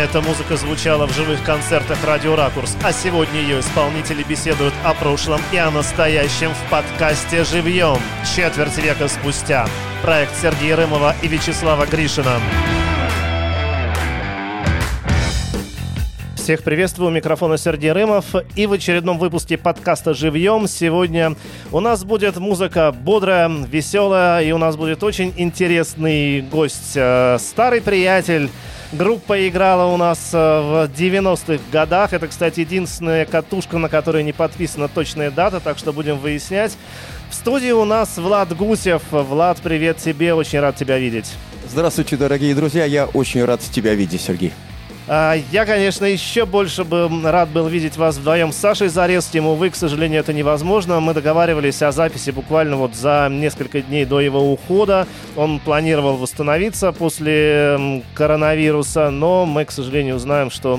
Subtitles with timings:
[0.00, 5.42] Эта музыка звучала в живых концертах «Радио Ракурс», а сегодня ее исполнители беседуют о прошлом
[5.52, 7.98] и о настоящем в подкасте «Живьем»
[8.34, 9.68] четверть века спустя.
[10.00, 12.40] Проект Сергея Рымова и Вячеслава Гришина.
[16.50, 18.34] Всех приветствую, у микрофона Сергей Рымов.
[18.56, 21.36] И в очередном выпуске подкаста «Живьем» сегодня
[21.70, 26.94] у нас будет музыка бодрая, веселая, и у нас будет очень интересный гость.
[26.96, 28.50] Э, старый приятель,
[28.90, 32.12] Группа играла у нас э, в 90-х годах.
[32.14, 36.76] Это, кстати, единственная катушка, на которой не подписана точная дата, так что будем выяснять.
[37.30, 39.02] В студии у нас Влад Гусев.
[39.12, 41.30] Влад, привет тебе, очень рад тебя видеть.
[41.68, 44.52] Здравствуйте, дорогие друзья, я очень рад тебя видеть, Сергей.
[45.12, 49.44] А, я, конечно, еще больше бы рад был видеть вас вдвоем с Сашей Зарецким.
[49.44, 51.00] Увы, к сожалению, это невозможно.
[51.00, 55.08] Мы договаривались о записи буквально вот за несколько дней до его ухода.
[55.34, 60.78] Он планировал восстановиться после коронавируса, но мы, к сожалению, знаем, что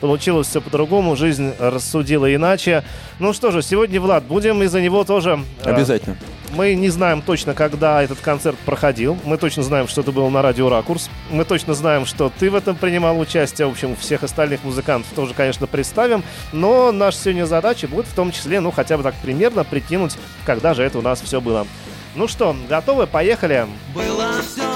[0.00, 2.84] получилось все по-другому, жизнь рассудила иначе.
[3.18, 5.40] Ну что же, сегодня, Влад, будем из-за него тоже...
[5.64, 6.16] А, Обязательно.
[6.52, 9.18] Мы не знаем точно, когда этот концерт проходил.
[9.24, 11.08] Мы точно знаем, что это было на радио «Ракурс».
[11.30, 13.66] Мы точно знаем, что ты в этом принимал участие.
[13.66, 16.22] В общем, всех остальных музыкантов тоже, конечно, представим.
[16.52, 20.74] Но наша сегодня задача будет в том числе, ну, хотя бы так примерно прикинуть, когда
[20.74, 21.66] же это у нас все было.
[22.14, 23.06] Ну что, готовы?
[23.06, 23.66] Поехали.
[23.94, 24.71] Было все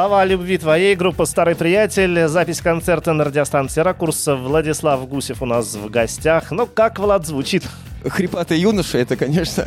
[0.00, 4.28] Слова любви твоей, группа «Старый приятель», запись концерта на радиостанции «Ракурс».
[4.28, 6.52] Владислав Гусев у нас в гостях.
[6.52, 7.64] Ну, как Влад звучит?
[8.08, 9.66] Хрипатый юноша, это, конечно,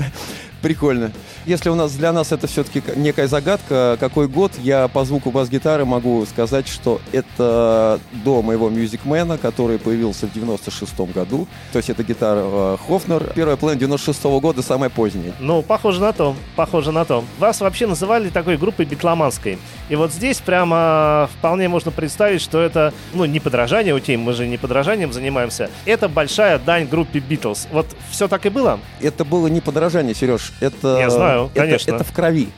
[0.63, 1.11] Прикольно.
[1.45, 5.83] Если у нас для нас это все-таки некая загадка, какой год, я по звуку бас-гитары
[5.83, 11.47] могу сказать, что это до моего Мюзикмена, который появился в 96-м году.
[11.73, 13.33] То есть это гитара э, Хофнер.
[13.35, 15.33] Первая план 96-го года, самая поздняя.
[15.39, 17.25] Ну, похоже на то, похоже на то.
[17.39, 19.57] Вас вообще называли такой группой битломанской.
[19.89, 24.47] И вот здесь прямо вполне можно представить, что это, ну, не подражание, окей, мы же
[24.47, 25.69] не подражанием занимаемся.
[25.85, 27.67] Это большая дань группе Битлз.
[27.71, 28.79] Вот все так и было?
[29.01, 30.97] Это было не подражание, Сереж это...
[30.99, 31.95] Я знаю, это, конечно.
[31.95, 32.49] Это в крови.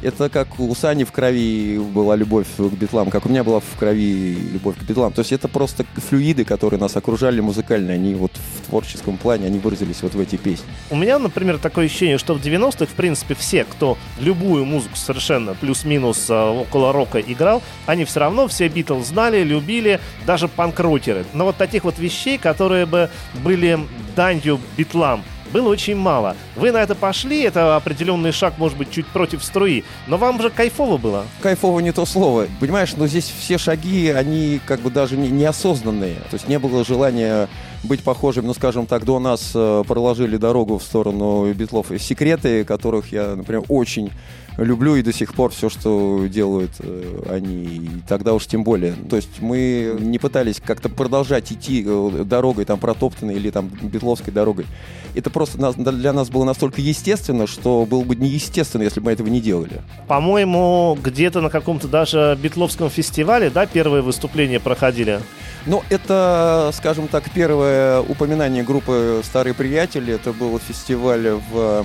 [0.00, 3.78] Это как у Сани в крови была любовь к битлам, как у меня была в
[3.78, 5.12] крови любовь к битлам.
[5.12, 7.94] То есть это просто флюиды, которые нас окружали музыкально.
[7.94, 10.66] Они вот в творческом плане, они выразились вот в эти песни.
[10.90, 15.54] У меня, например, такое ощущение, что в 90-х, в принципе, все, кто любую музыку совершенно
[15.54, 21.24] плюс-минус а, около рока играл, они все равно все Битлз знали, любили, даже панк-рокеры.
[21.34, 23.10] Но вот таких вот вещей, которые бы
[23.42, 23.80] были
[24.14, 26.36] данью битлам, было очень мало.
[26.56, 30.50] Вы на это пошли, это определенный шаг, может быть, чуть против струи, но вам же
[30.50, 31.24] кайфово было.
[31.40, 32.46] Кайфово не то слово.
[32.60, 36.16] Понимаешь, но здесь все шаги, они как бы даже не, неосознанные.
[36.30, 37.48] То есть не было желания
[37.84, 43.12] быть похожими, ну, скажем так, до нас э, проложили дорогу в сторону битлов секреты, которых
[43.12, 44.10] я, например, очень
[44.58, 48.94] люблю и до сих пор все, что делают э, они, и тогда уж тем более.
[49.08, 54.32] То есть мы не пытались как-то продолжать идти э, дорогой там протоптанной или там битловской
[54.32, 54.66] дорогой.
[55.14, 59.28] Это просто для нас было настолько естественно, что было бы неестественно, если бы мы этого
[59.28, 59.82] не делали.
[60.06, 65.20] По-моему, где-то на каком-то даже битловском фестивале, да, первые выступления проходили?
[65.66, 70.14] Ну, это, скажем так, первое упоминание группы «Старые приятели».
[70.14, 71.84] Это был фестиваль в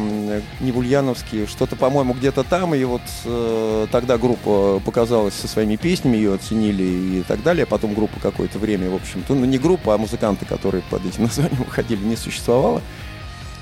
[0.60, 2.63] Невульяновске, что-то, по-моему, где-то там.
[2.72, 7.66] И вот э, тогда группа показалась со своими песнями, ее оценили и так далее.
[7.66, 11.64] Потом группа какое-то время, в общем-то, ну, не группа, а музыканты, которые под этим названием
[11.64, 12.82] выходили, не существовало.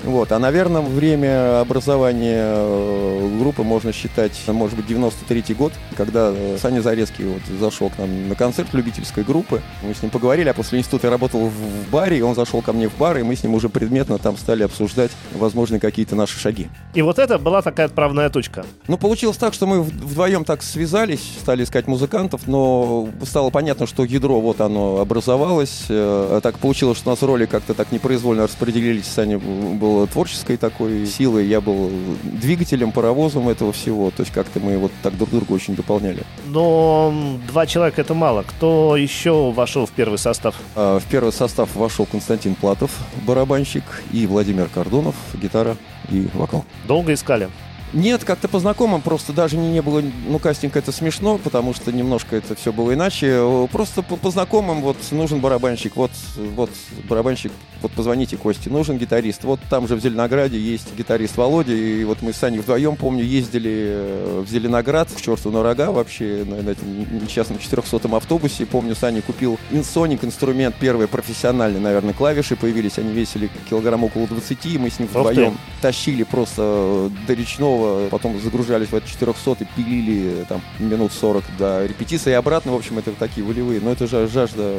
[0.04, 0.32] Вот.
[0.32, 6.80] А, наверное, время образования э, группы можно считать, может быть, 93 год, когда э, Саня
[6.80, 9.62] Зарецкий вот зашел к нам на концерт любительской группы.
[9.82, 12.72] Мы с ним поговорили, а после института я работал в баре, и он зашел ко
[12.72, 16.38] мне в бар, и мы с ним уже предметно там стали обсуждать возможные какие-то наши
[16.38, 16.68] шаги.
[16.94, 18.64] И вот это была такая отправная точка.
[18.88, 24.04] Ну, получилось так, что мы вдвоем так связались, стали искать музыкантов, но стало понятно, что
[24.04, 25.84] ядро вот оно образовалось.
[25.88, 29.06] Э, так получилось, что у нас роли как-то так непроизвольно распределились.
[29.06, 31.90] Саня был был творческой такой силой, я был
[32.22, 34.10] двигателем, паровозом этого всего.
[34.10, 36.22] То есть как-то мы вот так друг друга очень дополняли.
[36.46, 37.12] Но
[37.48, 38.42] два человека это мало.
[38.42, 40.54] Кто еще вошел в первый состав?
[40.74, 42.90] А, в первый состав вошел Константин Платов,
[43.26, 45.76] барабанщик, и Владимир Кордонов, гитара
[46.10, 46.64] и вокал.
[46.86, 47.48] Долго искали?
[47.92, 51.92] Нет, как-то по знакомым, просто даже не, не было, ну, кастинг это смешно, потому что
[51.92, 53.68] немножко это все было иначе.
[53.70, 56.70] Просто по, по знакомым, вот, нужен барабанщик, вот, вот,
[57.08, 57.52] барабанщик,
[57.82, 59.44] вот, позвоните Косте, нужен гитарист.
[59.44, 63.24] Вот там же в Зеленограде есть гитарист Володя, и вот мы с Саней вдвоем, помню,
[63.24, 68.64] ездили э, в Зеленоград, в черту на рога вообще, на, на этом несчастном 400-м автобусе.
[68.64, 74.66] Помню, Саня купил Инсоник, инструмент первый профессиональный, наверное, клавиши появились, они весили килограмм около 20,
[74.66, 79.64] и мы с ним вдвоем тащили просто до речного снова потом загружались в этот 400
[79.64, 82.72] и пилили там минут 40 до репетиции и обратно.
[82.72, 83.80] В общем, это такие волевые.
[83.80, 84.74] Но это же жажда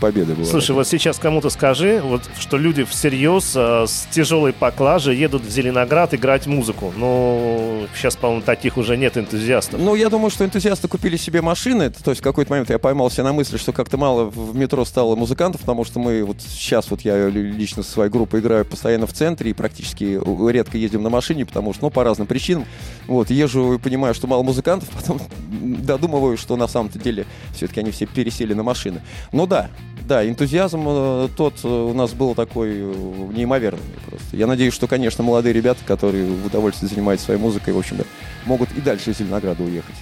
[0.00, 0.46] победы была.
[0.46, 5.50] Слушай, вот сейчас кому-то скажи, вот что люди всерьез э, с тяжелой поклажей едут в
[5.50, 6.92] Зеленоград играть музыку.
[6.96, 9.80] Ну, сейчас, по-моему, таких уже нет энтузиастов.
[9.80, 11.90] Ну, я думаю, что энтузиасты купили себе машины.
[11.90, 15.16] То есть в какой-то момент я поймался на мысли, что как-то мало в метро стало
[15.16, 19.12] музыкантов, потому что мы вот сейчас вот я лично со своей группой играю постоянно в
[19.12, 20.20] центре и практически
[20.50, 22.64] редко ездим на машине, потому что, ну, по разным причинам.
[23.08, 27.90] Вот, езжу и понимаю, что мало музыкантов, потом додумываю, что на самом-то деле все-таки они
[27.90, 29.02] все пересели на машины.
[29.32, 29.68] Но да,
[30.06, 32.92] да, энтузиазм э, тот э, у нас был такой э,
[33.34, 34.36] неимоверный просто.
[34.36, 38.04] Я надеюсь, что, конечно, молодые ребята, которые в удовольствие занимаются своей музыкой, в общем-то,
[38.46, 39.96] могут и дальше из Зеленограда уехать.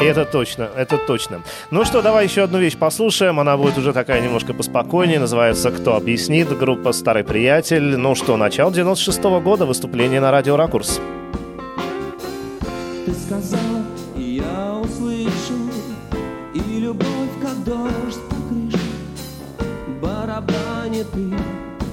[0.00, 1.42] Это точно, это точно.
[1.70, 3.40] Ну что, давай еще одну вещь послушаем.
[3.40, 5.20] Она будет уже такая немножко поспокойнее.
[5.20, 7.96] Называется «Кто объяснит?» Группа «Старый приятель».
[7.96, 11.00] Ну что, начало 96 -го года, выступление на радио «Ракурс»
[13.06, 13.84] ты сказал,
[14.16, 15.70] и я услышал,
[16.52, 18.90] И любовь, как дождь по крыше,
[20.02, 21.32] Барабанит и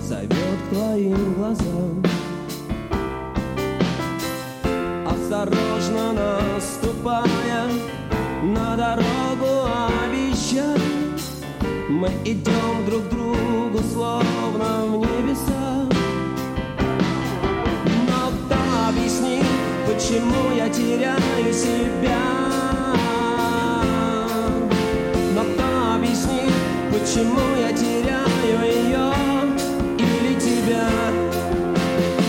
[0.02, 2.04] зовет к твоим глазам.
[5.06, 7.68] Осторожно наступая
[8.44, 9.70] на дорогу
[10.04, 10.80] обещай,
[11.90, 15.63] Мы идем друг к другу, словно в небеса.
[20.04, 22.20] Почему я теряю себя?
[25.34, 26.52] Но кто объяснит,
[26.92, 29.14] почему я теряю ее
[29.98, 30.90] или тебя?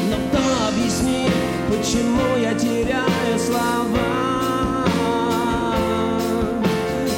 [0.09, 1.35] Но кто объяснит,
[1.69, 4.87] почему я теряю слова?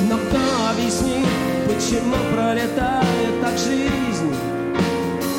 [0.08, 0.40] Но кто
[0.70, 1.26] объяснит,
[1.66, 4.34] почему пролетает так жизнь?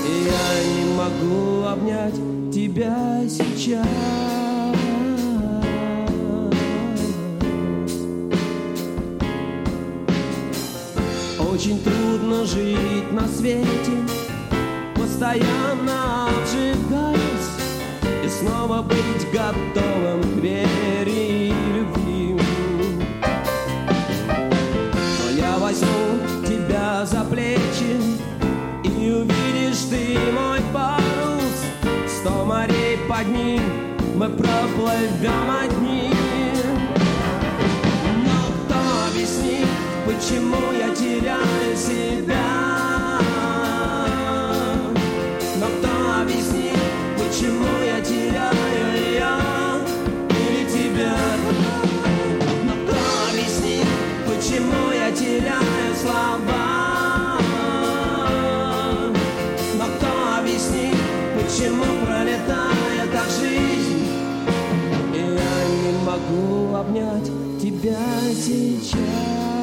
[0.05, 4.46] И я не могу обнять тебя сейчас.
[11.57, 13.65] Очень трудно жить на свете,
[14.93, 17.17] постоянно обжигаясь
[18.23, 22.39] И снова быть готовым к вере и любви.
[25.19, 28.03] Но я возьму тебя за плечи
[28.83, 31.57] И увидишь ты мой парус.
[32.19, 33.63] Сто морей под ним
[34.13, 36.16] мы проплывем одни
[40.37, 43.19] почему я теряю себя?
[45.59, 46.77] Но кто объяснит,
[47.17, 49.33] почему я теряю ее
[50.29, 51.15] или тебя?
[52.65, 52.97] Но кто
[53.31, 53.87] объяснит,
[54.27, 57.39] почему я теряю слова?
[59.79, 60.97] Но кто объяснит,
[61.35, 64.05] почему пролетает так жизнь?
[65.15, 67.97] И я не могу обнять тебя
[68.35, 69.56] сейчас.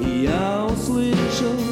[0.00, 1.69] Я услышал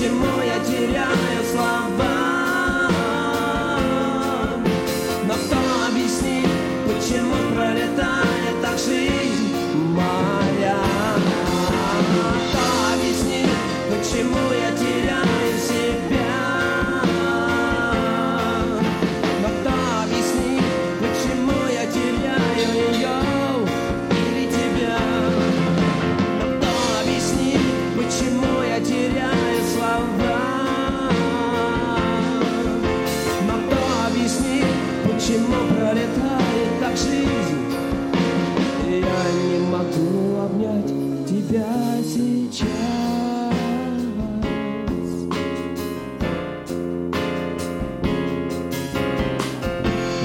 [0.00, 0.59] почему я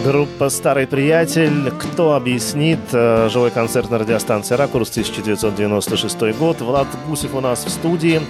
[0.06, 1.72] Группа «Старый приятель».
[1.72, 2.78] Кто объяснит?
[2.92, 6.62] Э, Живой концерт на радиостанции «Ракурс», 1996 год.
[6.62, 8.22] Влад Гусев у нас в студии.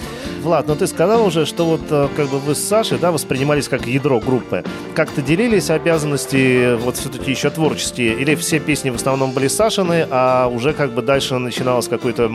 [0.46, 3.68] Влад, ну ты сказал уже, что вот э, как бы вы с Сашей, да, воспринимались
[3.68, 4.64] как ядро группы.
[4.94, 8.14] Как-то делились обязанности вот все-таки еще творческие?
[8.14, 12.32] Или все песни в основном были Сашины, а уже как бы дальше начиналось какое-то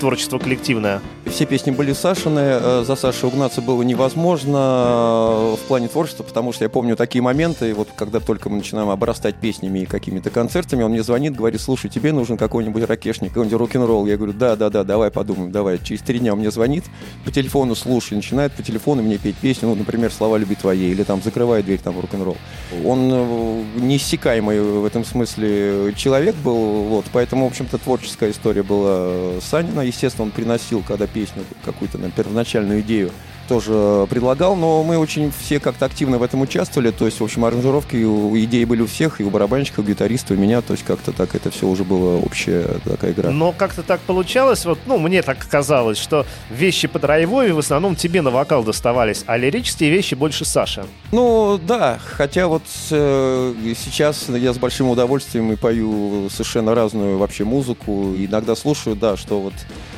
[0.00, 1.00] творчество коллективное?
[1.26, 6.52] Все песни были Сашины, э, за Сашей угнаться было невозможно э, в плане творчества, потому
[6.52, 10.82] что я помню такие моменты, вот когда только мы начинаем обрастать песнями и какими-то концертами,
[10.82, 14.06] он мне звонит, говорит, слушай, тебе нужен какой-нибудь ракешник, какой-нибудь рок-н-ролл.
[14.06, 15.78] Я говорю, да, да, да, давай подумаем, давай.
[15.78, 16.82] Через три дня он мне звонит,
[17.24, 17.43] по телефону
[17.74, 21.62] слушай, начинает по телефону мне петь песню, ну, например, «Слова любви твоей», или там «Закрывай
[21.62, 22.36] дверь», там рок-н-ролл.
[22.84, 29.40] Он э, неиссякаемый в этом смысле человек был, вот, поэтому, в общем-то, творческая история была
[29.40, 29.80] Санина.
[29.80, 33.10] Естественно, он приносил, когда песню, какую-то первоначальную идею,
[33.44, 37.44] тоже предлагал, но мы очень все как-то активно в этом участвовали, то есть, в общем,
[37.44, 37.96] аранжировки,
[38.44, 40.84] идеи были у всех, и у барабанщиков, и у гитариста, и у меня, то есть
[40.84, 43.30] как-то так это все уже было общая такая игра.
[43.30, 47.96] Но как-то так получалось, вот, ну, мне так казалось, что вещи по драйвове в основном
[47.96, 50.84] тебе на вокал доставались, а лирические вещи больше Саши.
[51.12, 57.44] Ну, да, хотя вот э, сейчас я с большим удовольствием и пою совершенно разную вообще
[57.44, 59.54] музыку, иногда слушаю, да, что вот...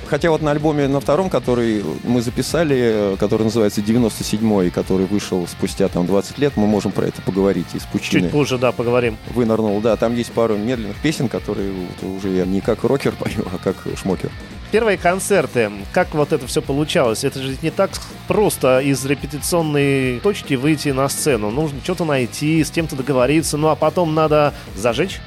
[0.08, 5.46] Хотя вот на альбоме на втором, который мы записали, э, который называется «97-й», который вышел
[5.46, 8.22] спустя там 20 лет, мы можем про это поговорить из пучины.
[8.22, 9.18] Чуть позже, да, поговорим.
[9.34, 13.44] Вынырнул, да, там есть пару медленных песен, которые вот уже я не как рокер пою,
[13.52, 14.30] а как шмокер.
[14.70, 17.24] Первые концерты, как вот это все получалось?
[17.24, 17.90] Это же не так
[18.26, 21.50] просто из репетиционной точки выйти на сцену.
[21.50, 25.20] Нужно что-то найти, с кем-то договориться, ну а потом надо зажечь.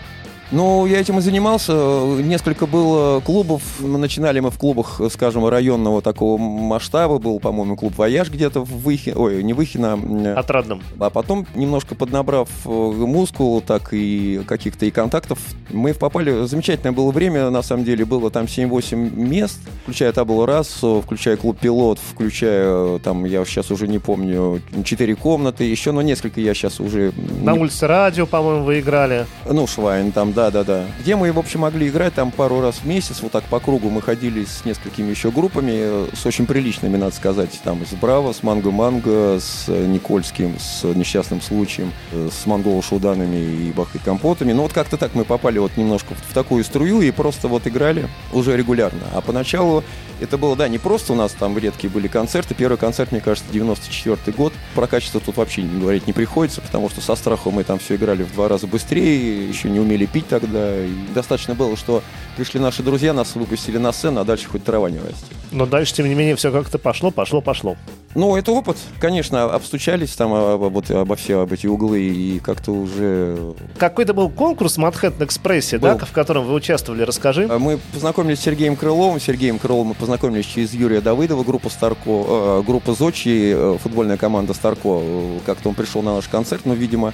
[0.52, 1.74] Ну, я этим и занимался.
[1.74, 3.62] Несколько было клубов.
[3.80, 7.20] Начинали мы в клубах, скажем, районного такого масштаба.
[7.20, 9.20] Был, по-моему, клуб «Вояж» где-то в Выхино.
[9.20, 10.00] Ой, не Выхино.
[10.02, 10.82] м, Отрадным.
[11.00, 15.38] А потом, немножко поднабрав э, мускул, так и каких-то и контактов,
[15.70, 16.46] мы попали...
[16.48, 18.04] Замечательное было время, на самом деле.
[18.06, 23.70] Было там 7-8 мест, включая Табулу Расу, включая клуб «Пилот», включая, э, там, я сейчас
[23.70, 27.12] уже не помню, 4 комнаты, еще, но несколько я сейчас уже...
[27.44, 29.28] На улице радио, по-моему, вы играли.
[29.48, 30.86] ну, Швайн там, да, да, да.
[31.02, 33.90] Где мы, в общем, могли играть там пару раз в месяц, вот так по кругу
[33.90, 38.32] мы ходили с несколькими еще группами, э, с очень приличными, надо сказать, там с Браво,
[38.32, 44.54] с Манго Манго, с Никольским, с Несчастным Случаем, э, с Монголо Шуданами и Бахой Компотами.
[44.54, 48.08] Ну вот как-то так мы попали вот немножко в такую струю и просто вот играли
[48.32, 49.02] уже регулярно.
[49.14, 49.84] А поначалу
[50.22, 52.54] это было, да, не просто у нас там редкие были концерты.
[52.54, 54.54] Первый концерт, мне кажется, 94 год.
[54.76, 58.24] Про качество тут вообще говорить не приходится, потому что со страхом мы там все играли
[58.24, 60.86] в два раза быстрее, еще не умели пить тогда.
[60.86, 62.02] И достаточно было, что
[62.38, 65.26] пришли наши друзья, нас выпустили на сцену, а дальше хоть трава не расти.
[65.52, 67.76] Но дальше, тем не менее, все как-то пошло, пошло, пошло.
[68.16, 72.72] Ну, это опыт, конечно, обстучались там обо, вот, обо все об эти углы и как-то
[72.72, 73.54] уже...
[73.78, 77.48] Какой-то был конкурс Манхэттен Экспрессе, да, в котором вы участвовали, расскажи.
[77.50, 79.20] А мы познакомились с Сергеем Крыловым.
[79.20, 84.18] С Сергеем Крыловым мы познакомились через Юрия Давыдова, группа Старко, э, группа Зочи, э, футбольная
[84.18, 85.02] команда Старко.
[85.46, 87.14] Как-то он пришел на наш концерт, но, видимо,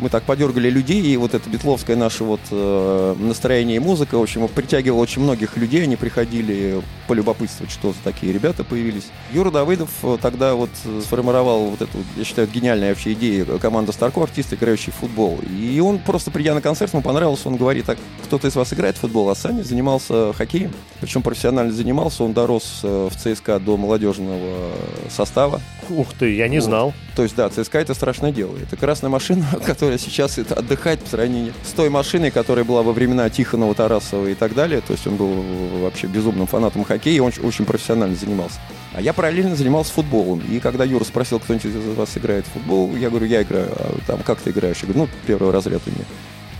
[0.00, 4.22] мы так подергали людей, и вот это битловское наше вот э, настроение и музыка, в
[4.22, 9.08] общем, притягивало очень многих людей, они приходили полюбопытствовать, что за такие ребята появились.
[9.32, 10.70] Юра Давыдов э, тогда вот
[11.02, 15.38] сформировал вот эту, я считаю, гениальная вообще идея команда Старко, артисты, играющие в футбол.
[15.48, 18.96] И он просто, придя на концерт, ему понравился, он говорит, так, кто-то из вас играет
[18.96, 23.76] в футбол, а Саня занимался хоккеем, причем профессионально занимался, он дорос э, в ЦСКА до
[23.76, 24.70] молодежного
[25.08, 25.60] состава.
[25.90, 26.64] Ух ты, я не вот.
[26.64, 26.94] знал.
[27.16, 28.56] То есть, да, ЦСКА это страшное дело.
[28.56, 32.82] Это красная машина, которая которая сейчас это отдыхает по сравнению с той машиной, которая была
[32.82, 34.80] во времена Тихонова, Тарасова и так далее.
[34.82, 35.42] То есть он был
[35.80, 38.60] вообще безумным фанатом хоккея, и он очень профессионально занимался.
[38.92, 40.42] А я параллельно занимался футболом.
[40.48, 43.68] И когда Юра спросил, кто-нибудь из вас играет в футбол, я говорю, я играю.
[43.72, 44.76] А там, как ты играешь?
[44.82, 46.04] Я говорю, ну, первый разряд у меня.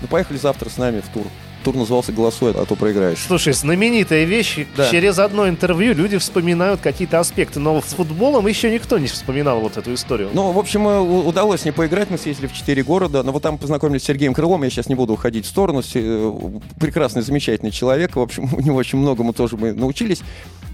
[0.02, 1.26] Ну, поехали завтра с нами в тур
[1.62, 3.18] тур назывался «Голосуй, а то проиграешь».
[3.26, 4.66] Слушай, знаменитая вещь.
[4.76, 4.90] Да.
[4.90, 9.76] Через одно интервью люди вспоминают какие-то аспекты, но с футболом еще никто не вспоминал вот
[9.76, 10.30] эту историю.
[10.32, 13.58] Ну, в общем, э, удалось не поиграть, мы съездили в четыре города, но вот там
[13.58, 16.32] познакомились с Сергеем Крылом, я сейчас не буду уходить в сторону, э,
[16.78, 20.22] прекрасный, замечательный человек, в общем, у него очень многому тоже мы научились.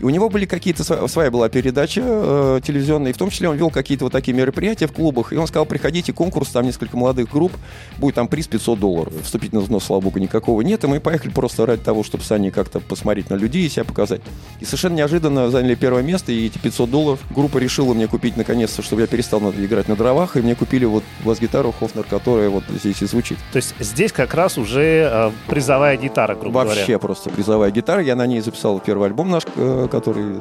[0.01, 3.57] И у него были какие-то, своя была передача э, телевизионная, и в том числе он
[3.57, 7.31] вел какие-то вот такие мероприятия в клубах, и он сказал, приходите, конкурс, там несколько молодых
[7.31, 7.53] групп,
[7.99, 9.13] будет там приз 500 долларов.
[9.23, 12.51] Вступительного взноса, слава богу, никакого нет, и мы поехали просто ради того, чтобы с Аней
[12.51, 14.21] как-то посмотреть на людей и себя показать.
[14.61, 18.83] И совершенно неожиданно заняли первое место, и эти 500 долларов группа решила мне купить наконец-то,
[18.83, 23.03] чтобы я перестал играть на дровах, и мне купили вот бас-гитару Хофнер, которая вот здесь
[23.03, 23.39] и звучит.
[23.53, 26.99] То есть здесь как раз уже э, призовая гитара, грубо Вообще говоря.
[26.99, 28.03] просто призовая гитара.
[28.03, 30.37] Я на ней записал первый альбом наш, э, который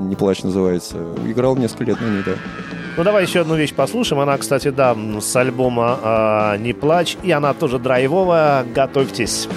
[0.00, 0.96] «Не плачь» называется.
[1.26, 2.32] Играл несколько лет на ней, да.
[2.96, 4.20] Ну, давай еще одну вещь послушаем.
[4.20, 8.64] Она, кстати, да, с альбома э, «Не плачь», и она тоже драйвовая.
[8.64, 9.48] Готовьтесь.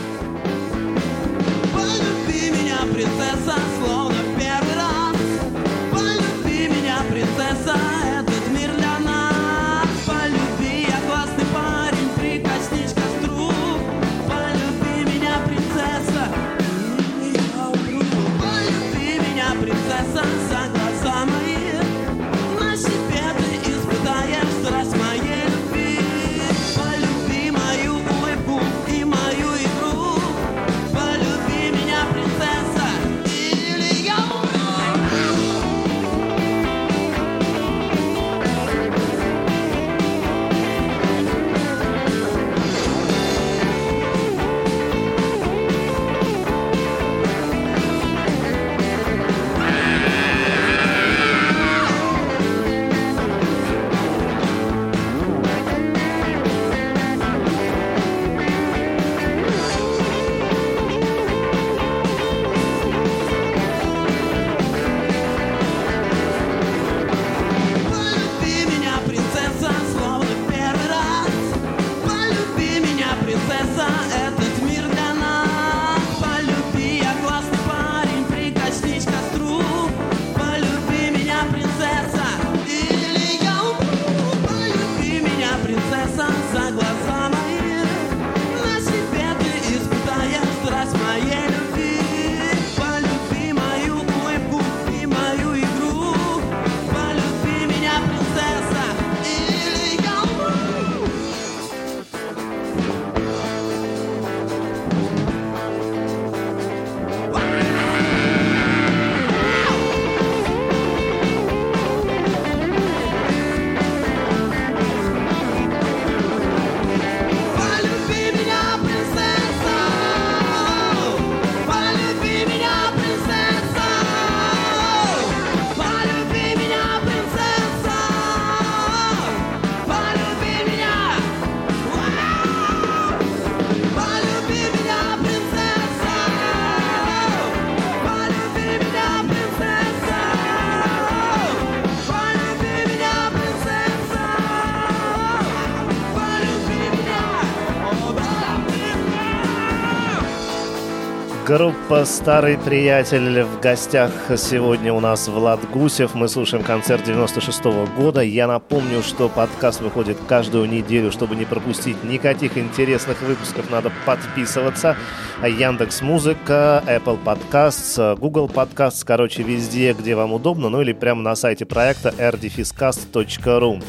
[151.51, 156.15] Группа «Старый приятель» в гостях сегодня у нас Влад Гусев.
[156.15, 158.21] Мы слушаем концерт 96 -го года.
[158.21, 161.11] Я напомню, что подкаст выходит каждую неделю.
[161.11, 164.95] Чтобы не пропустить никаких интересных выпусков, надо подписываться.
[165.43, 170.69] Яндекс Музыка, Apple Podcasts, Google Podcasts, короче, везде, где вам удобно.
[170.69, 173.83] Ну или прямо на сайте проекта rdfiscast.ru.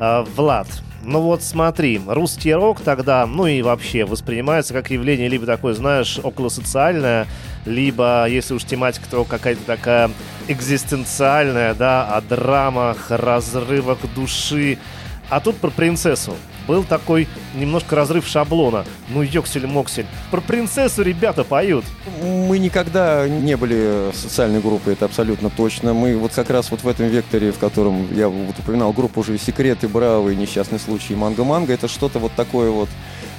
[0.00, 0.66] А, Влад,
[1.04, 6.20] ну вот смотри, русский рок тогда, ну и вообще воспринимается как явление либо такое, знаешь,
[6.22, 7.26] околосоциальное,
[7.66, 10.10] либо, если уж тематика, то какая-то такая
[10.48, 14.78] экзистенциальная, да, о драмах, разрывах души.
[15.28, 18.84] А тут про принцессу был такой немножко разрыв шаблона.
[19.08, 20.06] Ну, ёксель-моксель.
[20.30, 21.84] Про принцессу ребята поют.
[22.22, 25.92] Мы никогда не были социальной группой, это абсолютно точно.
[25.92, 29.38] Мы вот как раз вот в этом векторе, в котором я вот упоминал группу уже
[29.38, 32.88] «Секреты», «Браво» и «Несчастный случай» «Манго-манго», это что-то вот такое вот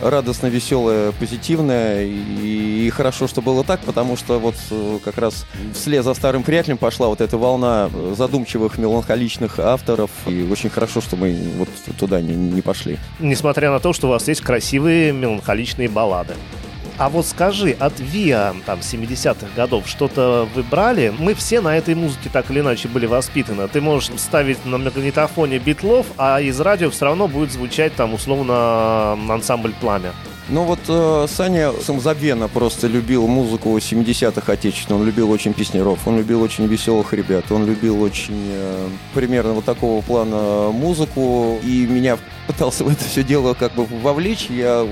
[0.09, 2.03] радостно, веселое, позитивное.
[2.03, 6.43] И, и хорошо, что было так, потому что вот э, как раз вслед за старым
[6.43, 10.11] приятелем пошла вот эта волна задумчивых, меланхоличных авторов.
[10.27, 12.97] И очень хорошо, что мы вот туда не, не пошли.
[13.19, 16.33] Несмотря на то, что у вас есть красивые меланхоличные баллады.
[16.97, 21.13] А вот скажи, от ВИА там 70-х годов что-то вы брали?
[21.17, 23.67] Мы все на этой музыке так или иначе были воспитаны.
[23.67, 29.13] Ты можешь ставить на магнитофоне битлов, а из радио все равно будет звучать там условно
[29.13, 30.13] ансамбль «Пламя».
[30.49, 36.17] Ну вот э, Саня самозабвенно просто любил музыку 70-х отечественную, он любил очень песнеров, он
[36.17, 42.17] любил очень веселых ребят, он любил очень э, примерно вот такого плана музыку, и меня
[42.47, 44.47] пытался в это все дело как бы вовлечь.
[44.49, 44.85] Я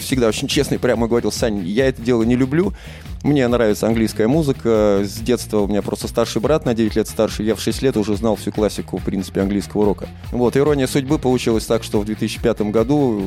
[0.00, 2.72] всегда очень честно и прямо говорил, Сань, я это дело не люблю,
[3.22, 5.02] мне нравится английская музыка.
[5.04, 7.42] С детства у меня просто старший брат на 9 лет старше.
[7.42, 10.08] Я в 6 лет уже знал всю классику, в принципе, английского рока.
[10.32, 13.20] Вот, ирония судьбы получилась так, что в 2005 году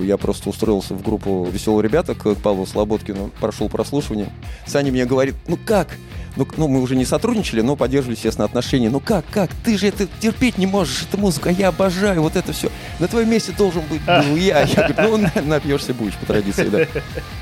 [0.00, 4.28] э, я просто устроился в группу «Веселые ребята» к Павлу Слободкину, прошел прослушивание.
[4.66, 5.88] Саня мне говорит, ну как?
[6.36, 8.90] Ну, ну, мы уже не сотрудничали, но поддерживали, естественно, отношения.
[8.90, 9.50] Ну как, как?
[9.64, 12.70] Ты же это терпеть не можешь, эту музыку, а я обожаю вот это все.
[12.98, 14.62] На твоем месте должен быть ну, я.
[14.62, 16.86] Я говорю, ну, напьешься будешь по традиции, да.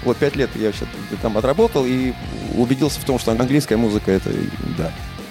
[0.05, 0.88] Вот пять лет я сейчас
[1.22, 2.12] там отработал и
[2.57, 4.31] убедился в том, что английская музыка это,
[4.76, 4.90] да,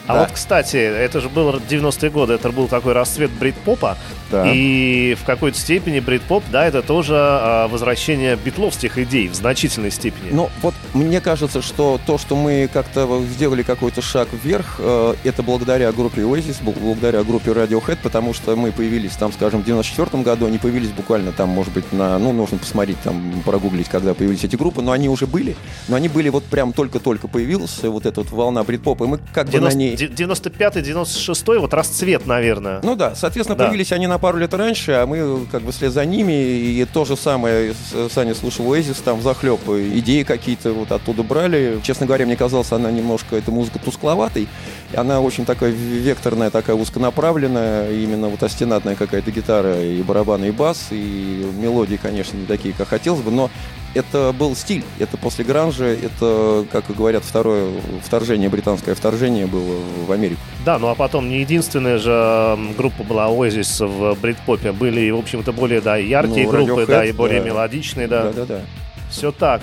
[0.10, 0.20] а да.
[0.22, 3.96] вот, кстати, это же был 90-е годы, это был такой расцвет брит-попа,
[4.32, 4.52] да.
[4.52, 10.32] и в какой-то степени брит-поп, да, это тоже а, возвращение битловских идей в значительной степени.
[10.32, 15.44] Ну, вот мне кажется, что то, что мы как-то сделали какой-то шаг вверх, э, это
[15.44, 20.48] благодаря группе Oasis, благодаря группе Radiohead, потому что мы появились там, скажем, в 94 году,
[20.48, 24.56] они появились буквально там, может быть, на, ну, нужно посмотреть, там, прогуглить, когда появились эти
[24.56, 25.56] группы, но они уже были,
[25.88, 29.52] но они были вот прям только-только появилась вот эта вот волна брит-попа, и мы как
[29.52, 29.60] 90...
[29.60, 32.80] бы на ней 95-й, 96-й, вот расцвет, наверное.
[32.84, 33.66] Ну да, соответственно, да.
[33.66, 37.06] появились они на пару лет раньше, а мы как бы вслед за ними, и то
[37.06, 37.74] же самое,
[38.12, 41.80] Саня слушал Oasis, там захлеб, идеи какие-то вот оттуда брали.
[41.84, 44.48] Честно говоря, мне казалось, она немножко, эта музыка тускловатой,
[44.94, 50.88] она очень такая векторная, такая узконаправленная, именно вот остенатная какая-то гитара, и барабаны, и бас,
[50.92, 53.50] и мелодии, конечно, не такие, как хотелось бы, но
[53.94, 57.72] это был стиль, это после гранжа, это, как говорят, второе
[58.04, 60.42] вторжение, британское вторжение было в Америку.
[60.66, 65.52] Да, ну а потом не единственная же группа была Oasis в брит-попе, были, в общем-то,
[65.52, 67.48] более, да, яркие ну, группы, Radiohead, да, и более да.
[67.48, 68.24] мелодичные, да.
[68.24, 68.62] Да-да-да.
[69.10, 69.62] Все так.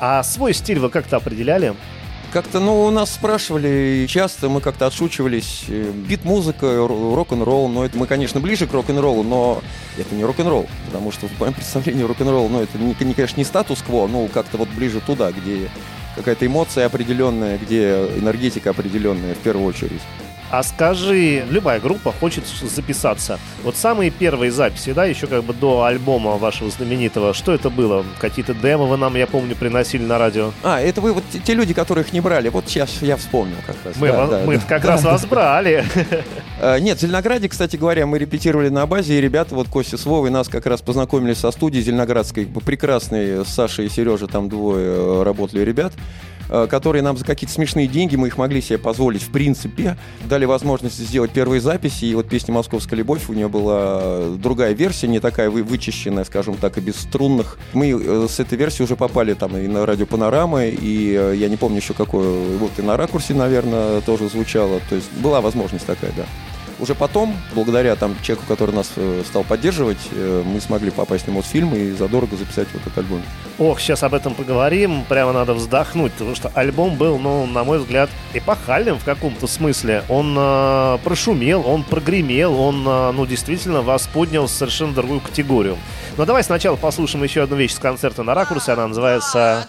[0.00, 1.74] А свой стиль вы как-то определяли?
[2.30, 5.64] Как-то, ну, у нас спрашивали часто, мы как-то отшучивались.
[5.68, 9.62] Э, бит-музыка, рок-н-ролл, но это мы, конечно, ближе к рок-н-роллу, но
[9.96, 13.44] это не рок-н-ролл, потому что в моем представлении рок-н-ролл, ну, это, не, не, конечно, не
[13.44, 15.70] статус-кво, но как-то вот ближе туда, где
[16.16, 20.02] какая-то эмоция определенная, где энергетика определенная в первую очередь.
[20.50, 23.38] А скажи, любая группа хочет записаться.
[23.62, 28.04] Вот самые первые записи, да, еще как бы до альбома вашего знаменитого, что это было?
[28.18, 30.52] Какие-то демо вы нам, я помню, приносили на радио?
[30.62, 32.48] А, это вы вот те люди, которых не брали.
[32.48, 33.96] Вот сейчас я вспомнил как раз.
[33.96, 35.28] Мы, да, да, мы да, как да, раз да, вас да.
[35.30, 35.84] брали.
[36.60, 40.06] А, нет, в Зеленограде, кстати говоря, мы репетировали на базе, и ребята, вот Костя с
[40.06, 45.22] Вовой, нас как раз познакомились со студией Зеленоградской, прекрасные, Саша и Сережа, там двое э,
[45.24, 45.92] работали ребят.
[46.50, 50.44] Э, которые нам за какие-то смешные деньги, мы их могли себе позволить в принципе, дали
[50.46, 55.20] возможность сделать первые записи, и вот песня «Московская любовь» у нее была другая версия, не
[55.20, 57.58] такая вычищенная, скажем так, и без струнных.
[57.74, 61.48] Мы э, с этой версии уже попали там и на радио «Панорамы», и э, я
[61.48, 65.86] не помню еще какое, вот и на «Ракурсе», наверное, тоже звучало, то есть была возможность
[65.86, 66.24] такая, да.
[66.78, 71.32] Уже потом, благодаря там человеку, который нас э, стал поддерживать, э, мы смогли попасть на
[71.32, 73.22] Мосфильм и задорого записать вот этот альбом.
[73.58, 75.04] Ох, сейчас об этом поговорим.
[75.08, 80.04] Прямо надо вздохнуть, потому что альбом был, ну, на мой взгляд, эпохальным в каком-то смысле.
[80.08, 85.76] Он э, прошумел, он прогремел, он, э, ну, действительно вас поднял в совершенно другую категорию.
[86.16, 88.72] Но давай сначала послушаем еще одну вещь с концерта на ракурсе.
[88.72, 89.66] Она называется...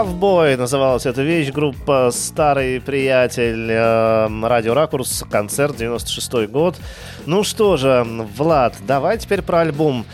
[0.00, 6.76] Ковбой называлась эта вещь, группа «Старый приятель», э, радио «Ракурс», концерт, 96 год.
[7.26, 10.06] Ну что же, Влад, давай теперь про альбом.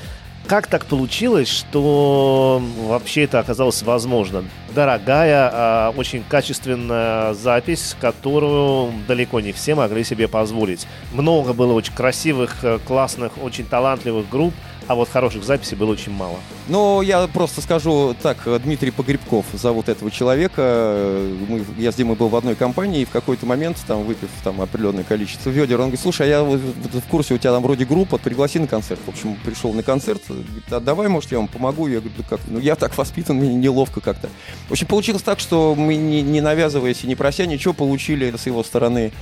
[0.48, 4.44] Как так получилось, что вообще это оказалось возможно?
[4.74, 10.88] Дорогая, а, очень качественная запись, которую далеко не все могли себе позволить.
[11.12, 14.54] Много было очень красивых, э, классных, очень талантливых групп,
[14.86, 16.36] а вот хороших записей было очень мало.
[16.68, 21.20] Ну, я просто скажу так, Дмитрий Погребков зовут этого человека.
[21.48, 24.60] Мы, я с Димой был в одной компании, и в какой-то момент, там, выпив там
[24.60, 27.84] определенное количество ведер, он говорит, слушай, а я вот, в курсе, у тебя там вроде
[27.84, 29.00] группа, пригласи на концерт.
[29.06, 31.86] В общем, пришел на концерт, говорит, а давай, может, я вам помогу?
[31.86, 32.40] Я говорю, да как?
[32.48, 34.28] Ну, я так воспитан, мне неловко как-то.
[34.68, 38.46] В общем, получилось так, что мы, не, не навязываясь и не прося ничего, получили с
[38.46, 39.12] его стороны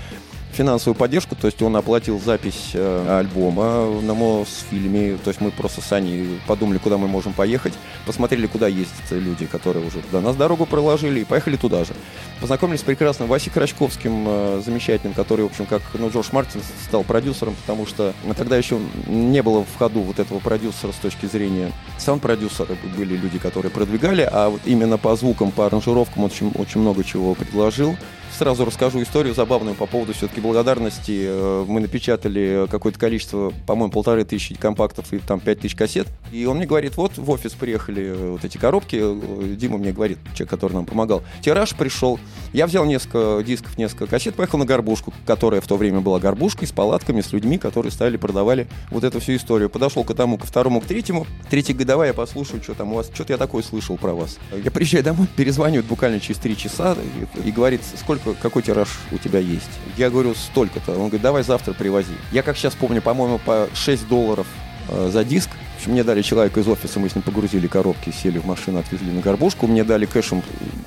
[0.55, 5.81] финансовую поддержку, то есть он оплатил запись э, альбома на Мосфильме, то есть мы просто
[5.81, 7.75] с Аней подумали, куда мы можем поехать,
[8.07, 11.93] посмотрели, куда ездят люди, которые уже до нас дорогу проложили, и поехали туда же.
[12.41, 17.05] Познакомились с прекрасным Васей Крачковским, э, замечательным, который, в общем, как ну, Джордж Мартин стал
[17.05, 21.73] продюсером, потому что тогда еще не было в ходу вот этого продюсера с точки зрения
[21.99, 26.81] саунд-продюсера, были люди, которые продвигали, а вот именно по звукам, по аранжировкам он очень, очень
[26.81, 27.97] много чего предложил.
[28.37, 31.25] Сразу расскажу историю забавную по поводу все-таки благодарности.
[31.25, 36.09] Э, Мы напечатали какое-то количество, по-моему, полторы тысячи компактов и там пять тысяч кассет.
[36.33, 38.99] И он мне говорит, вот в офис приехали э, вот эти коробки.
[39.01, 41.23] Э, Дима мне говорит, человек, который нам помогал.
[41.43, 42.19] Тираж пришел.
[42.53, 46.67] Я взял несколько дисков, несколько кассет, поехал на горбушку, которая в то время была горбушкой
[46.67, 49.71] с палатками, с людьми, которые стали, продавали вот эту всю историю.
[49.71, 51.25] Подошел к одному, ко второму, к третьему.
[51.51, 53.11] Третий давай я послушаю, что там у вас.
[53.15, 54.39] Что-то я такое слышал про вас.
[54.53, 56.97] Я приезжаю домой, перезванивает буквально через три часа
[57.45, 59.71] и, и говорит, сколько, какой тираж у тебя есть.
[59.97, 60.93] Я говорю, столько-то.
[60.93, 62.15] Он говорит, давай завтра привози.
[62.33, 64.47] Я как сейчас помню, по-моему, по 6 долларов
[64.89, 65.51] э, за диск.
[65.51, 68.79] В общем, мне дали человека из офиса, мы с ним погрузили коробки, сели в машину,
[68.79, 69.67] отвезли на горбушку.
[69.67, 70.43] Мне дали кэшем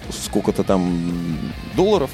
[0.10, 1.38] сколько-то там
[1.76, 2.10] долларов.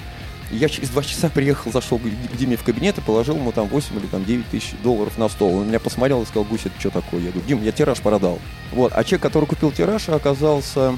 [0.52, 2.04] Я через два часа приехал, зашел к
[2.38, 5.58] Диме в кабинет и положил ему там 8 или там 9 тысяч долларов на стол.
[5.58, 7.22] Он меня посмотрел и сказал, Гусь, это что такое?
[7.22, 8.40] Я говорю, Дим, я тираж продал.
[8.72, 8.92] Вот.
[8.94, 10.96] А человек, который купил тираж, оказался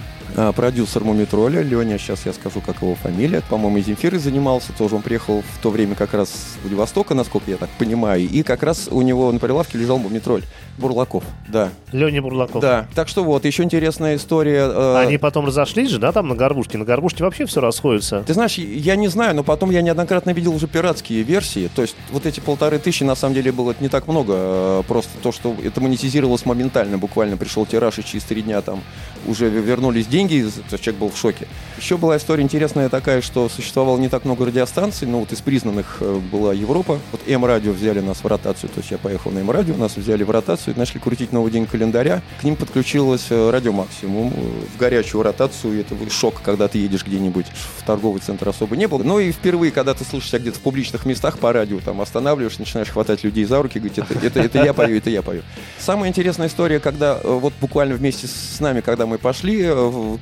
[0.56, 5.02] продюсер Мумитроля, Леня, сейчас я скажу, как его фамилия, по-моему, из Земфиры занимался, тоже он
[5.02, 8.88] приехал в то время как раз с Владивостока, насколько я так понимаю, и как раз
[8.92, 10.44] у него на прилавке лежал Мумитроль.
[10.78, 11.70] Бурлаков, да.
[11.94, 12.62] Леня Бурлаков.
[12.62, 14.68] Да, так что вот, еще интересная история.
[14.68, 16.78] э, Они потом разошлись же, да, там на горбушке?
[16.78, 18.24] На горбушке вообще все расходится.
[18.28, 21.70] Ты знаешь, я не знаю, но потом я неоднократно видел уже пиратские версии.
[21.74, 24.34] То есть вот эти полторы тысячи, на самом деле, было не так много.
[24.36, 26.98] э, Просто то, что это монетизировалось моментально.
[26.98, 28.82] Буквально пришел тираж, и через три дня там
[29.28, 31.48] уже вернулись деньги, есть человек был в шоке.
[31.78, 35.98] Еще была история интересная такая, что существовало не так много радиостанций, но вот из признанных
[36.00, 37.00] э, была Европа.
[37.12, 40.30] Вот М-радио взяли нас в ротацию, то есть я поехал на М-радио, нас взяли в
[40.30, 42.22] ротацию, начали крутить новый день календаря.
[42.40, 45.80] К ним подключилось э, радио Максимум э, в горячую ротацию.
[45.80, 49.04] Это шок, когда ты едешь где-нибудь в торговый центр особо не было.
[49.04, 52.58] Но и впервые, когда ты слышишь себя где-то в публичных местах по радио, там останавливаешь,
[52.58, 55.42] начинаешь хватать людей за руки, говорить, это, это, это я пою, это я пою.
[55.80, 59.66] Самая интересная история, когда вот буквально вместе с нами, когда мы пошли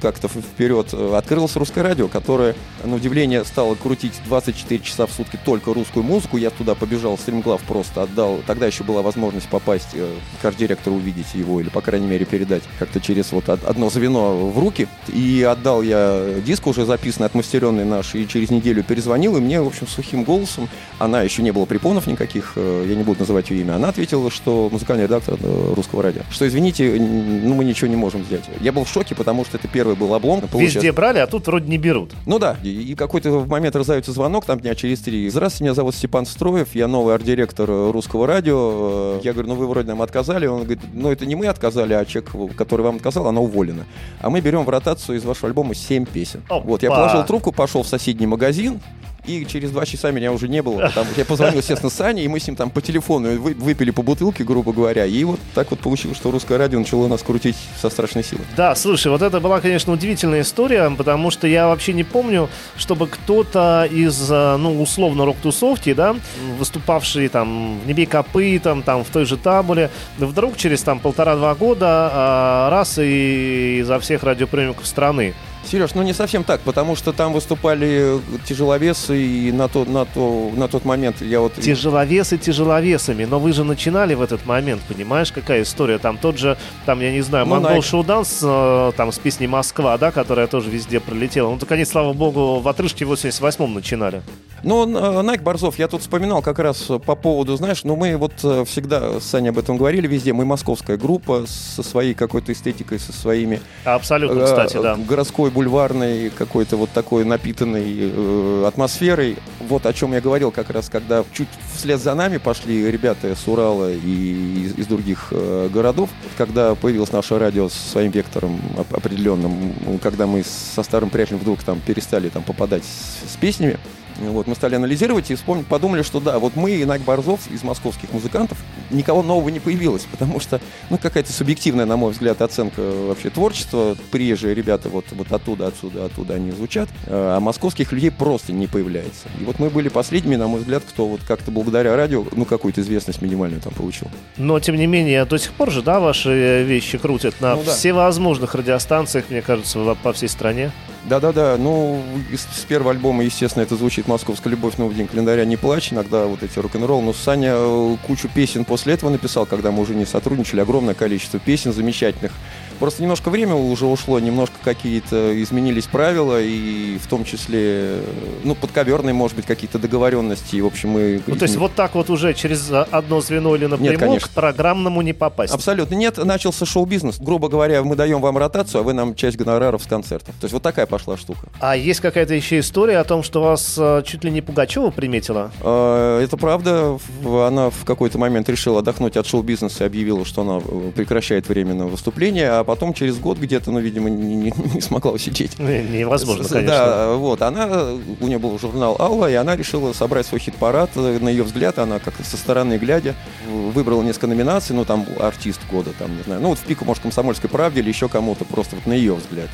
[0.01, 5.73] как-то вперед, открылось русское радио, которое, на удивление, стало крутить 24 часа в сутки только
[5.73, 6.37] русскую музыку.
[6.37, 8.41] Я туда побежал, стримглав просто отдал.
[8.45, 12.63] Тогда еще была возможность попасть э, к арт-директору, увидеть его, или, по крайней мере, передать
[12.79, 14.87] как-то через вот одно звено в руки.
[15.07, 19.67] И отдал я диск уже записанный, отмастеренный наш, и через неделю перезвонил, и мне, в
[19.67, 23.61] общем, сухим голосом, она еще не было препонов никаких, э, я не буду называть ее
[23.61, 26.21] имя, она ответила, что музыкальный редактор э, русского радио.
[26.31, 28.43] Что, извините, ну мы ничего не можем взять.
[28.61, 30.41] Я был в шоке, потому что это первый был облом.
[30.53, 32.13] Везде брали, а тут вроде не берут.
[32.25, 35.29] Ну да, и, и какой-то момент раздается звонок, там дня через три.
[35.29, 39.19] Здравствуйте, меня зовут Степан Строев, я новый арт-директор э, русского радио.
[39.23, 40.47] Я говорю, ну вы вроде нам отказали.
[40.47, 43.83] Он говорит, ну это не мы отказали, а человек, который вам отказал, она уволена.
[44.21, 46.41] А мы берем в ротацию из вашего альбома 7 песен.
[46.47, 46.59] Опа.
[46.59, 48.79] Вот, я положил трубку, пошел в соседний магазин,
[49.25, 50.89] и через два часа меня уже не было.
[50.89, 54.01] Что я позвонил, естественно, Сане, и мы с ним там по телефону вы, выпили по
[54.01, 55.05] бутылке, грубо говоря.
[55.05, 58.43] И вот так вот получилось, что русское радио начало нас крутить со страшной силой.
[58.57, 63.07] Да, слушай, вот это была, конечно, удивительная история, потому что я вообще не помню, чтобы
[63.07, 66.15] кто-то из, э, ну, условно, рок-тусовки, да,
[66.57, 72.09] выступавший там в Небе копытом, там в той же табуле, вдруг через там полтора-два года
[72.11, 75.33] а, раз и изо всех радиоприемников страны
[75.65, 80.51] Сереж, ну не совсем так, потому что там выступали тяжеловесы, и на, то, на, то,
[80.55, 81.53] на тот момент я вот...
[81.55, 85.97] Тяжеловесы тяжеловесами, но вы же начинали в этот момент, понимаешь, какая история?
[85.99, 89.97] Там тот же, там, я не знаю, ну, Монгол Шоуданс, э, там, с песней «Москва»,
[89.97, 91.49] да, которая тоже везде пролетела.
[91.49, 94.21] Ну, так они, слава богу, в отрыжке в 88-м начинали.
[94.63, 98.63] Ну, Найк Борзов, я тут вспоминал как раз по поводу, знаешь, ну мы вот э,
[98.65, 103.11] всегда с Саней об этом говорили везде, мы московская группа со своей какой-то эстетикой, со
[103.11, 103.59] своими...
[103.83, 104.95] Абсолютно, э, кстати, да.
[104.95, 109.37] Городской, бульварной, какой-то вот такой напитанной э, атмосферой.
[109.59, 113.47] Вот о чем я говорил как раз, когда чуть вслед за нами пошли ребята с
[113.47, 118.59] Урала и из, из других э, городов, когда появилось наше радио со своим вектором
[118.91, 123.77] определенным, когда мы со старым приятелем вдруг там перестали там попадать с, с песнями,
[124.19, 127.63] вот, мы стали анализировать и вспомнили, подумали, что да, вот мы и Найк Борзов из
[127.63, 128.57] московских музыкантов,
[128.91, 133.97] никого нового не появилось, потому что, ну, какая-то субъективная, на мой взгляд, оценка вообще творчества.
[134.11, 139.27] Приезжие ребята вот, вот оттуда, отсюда, оттуда они звучат, а московских людей просто не появляется.
[139.39, 142.81] И вот мы были последними, на мой взгляд, кто вот как-то благодаря радио, ну, какую-то
[142.81, 144.07] известность минимальную там получил.
[144.37, 147.73] Но, тем не менее, до сих пор же, да, ваши вещи крутят на ну, да.
[147.73, 150.71] всевозможных радиостанциях, мне кажется, по всей стране.
[151.05, 155.91] Да-да-да, ну, с первого альбома, естественно, это звучит «Московская любовь», «Новый день календаря», «Не плачь»,
[155.91, 157.01] иногда вот эти рок-н-ролл.
[157.01, 161.41] Но Саня э, кучу песен после этого написал, когда мы уже не сотрудничали, огромное количество
[161.41, 162.31] песен замечательных.
[162.79, 167.97] Просто немножко время уже ушло, немножко какие-то изменились правила, и в том числе,
[168.43, 170.55] ну, подковерные, может быть, какие-то договоренности.
[170.55, 171.21] И, в общем, мы...
[171.27, 174.27] Ну, то есть вот так вот уже через одно звено или напрямую Нет, конечно.
[174.27, 175.53] к программному не попасть?
[175.53, 176.17] Абсолютно нет.
[176.17, 177.19] Начался шоу-бизнес.
[177.19, 180.35] Грубо говоря, мы даем вам ротацию, а вы нам часть гонораров с концертов.
[180.39, 181.47] То есть вот такая пошла штука.
[181.59, 185.51] А есть какая-то еще история о том, что вас э, чуть ли не Пугачева приметила?
[185.61, 186.97] Э, это правда.
[187.25, 191.87] Она в какой-то момент решила отдохнуть от шоу-бизнеса и объявила, что она э, прекращает временно
[191.87, 195.59] выступление, а потом через год где-то, ну, видимо, не, не, не смогла усидеть.
[195.59, 196.75] Невозможно, конечно.
[196.75, 197.41] Да, вот.
[197.41, 200.95] Она, у нее был журнал «Алла», и она решила собрать свой хит-парад.
[200.95, 203.15] На ее взгляд, она как со стороны глядя
[203.49, 207.03] выбрала несколько номинаций, ну, там, артист года, там, не знаю, ну, вот в пику, может,
[207.03, 209.49] комсомольской правде или еще кому-то, просто вот на ее взгляд.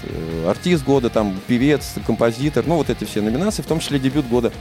[0.47, 4.51] Артист года, там, певец, композитор, ну, вот эти все номинации, в том числе дебют года.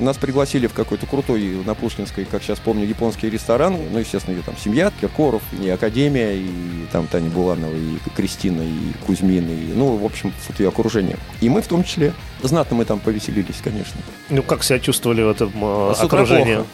[0.00, 4.42] Нас пригласили в какой-то крутой на Пушкинской, как сейчас помню, японский ресторан, ну, естественно, ее
[4.42, 9.96] там семья, Киркоров, и Академия, и там Таня Буланова, и Кристина, и Кузьмин, и, ну,
[9.96, 11.16] в общем, вот ее окружение.
[11.40, 12.12] И мы в том числе.
[12.42, 14.00] Знатно мы там повеселились, конечно.
[14.30, 16.54] Ну, как себя чувствовали в этом э, окружении?
[16.54, 16.68] Плохо.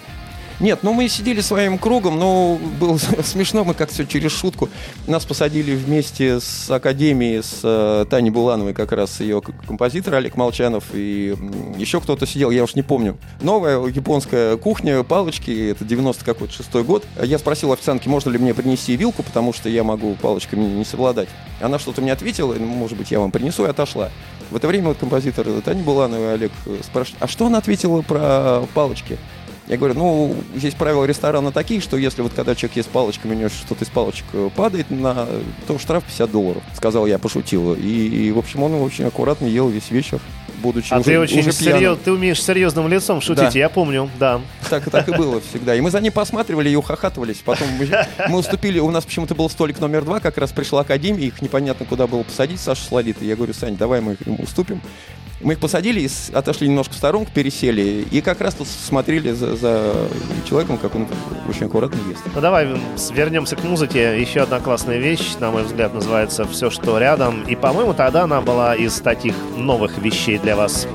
[0.61, 4.69] Нет, ну мы сидели своим кругом, но было смешно, мы как все через шутку.
[5.09, 10.85] Нас посадили вместе с Академией, с э, Таней Булановой, как раз ее композитор Олег Молчанов,
[10.93, 11.37] и
[11.77, 13.17] еще кто-то сидел, я уж не помню.
[13.41, 17.05] Новая японская кухня, палочки, это 90 какой-то шестой год.
[17.21, 21.29] Я спросил официантки, можно ли мне принести вилку, потому что я могу палочками не совладать.
[21.61, 24.11] Она что-то мне ответила, ну, может быть, я вам принесу, и отошла.
[24.51, 26.53] В это время вот композитор Таня Буланова и Олег
[26.83, 29.19] спрашивают, а что она ответила про палочки?
[29.67, 33.39] Я говорю, ну, здесь правила ресторана такие, что если вот когда человек ест палочками, у
[33.39, 35.27] него что-то из палочек э, падает, на,
[35.67, 36.63] то штраф 50 долларов.
[36.75, 37.75] Сказал я, пошутил.
[37.75, 40.21] И, и, в общем, он очень аккуратно ел весь вечер
[40.65, 43.59] будучи а уже, ты очень уже серьез, ты умеешь серьезным лицом шутить, Да.
[43.59, 44.41] я помню, да.
[44.71, 45.75] Так, так и было всегда.
[45.75, 47.43] И мы за ним посматривали и ухахатывались.
[47.45, 47.89] Потом мы,
[48.29, 51.85] мы уступили, у нас почему-то был столик номер два, как раз пришла академия, их непонятно
[51.87, 53.29] куда было посадить, Саша с Лолитой.
[53.29, 54.81] Я говорю, Сань, давай мы им уступим.
[55.41, 59.57] Мы их посадили, и отошли немножко в сторонку, пересели, и как раз тут смотрели за,
[59.57, 59.95] за
[60.49, 61.07] человеком, как он
[61.49, 62.23] очень аккуратно ест.
[62.35, 62.69] Ну давай
[63.13, 64.21] вернемся к музыке.
[64.21, 67.43] Еще одна классная вещь, на мой взгляд, называется «Все, что рядом».
[67.43, 70.87] И, по-моему, тогда она была из таких новых вещей для вас.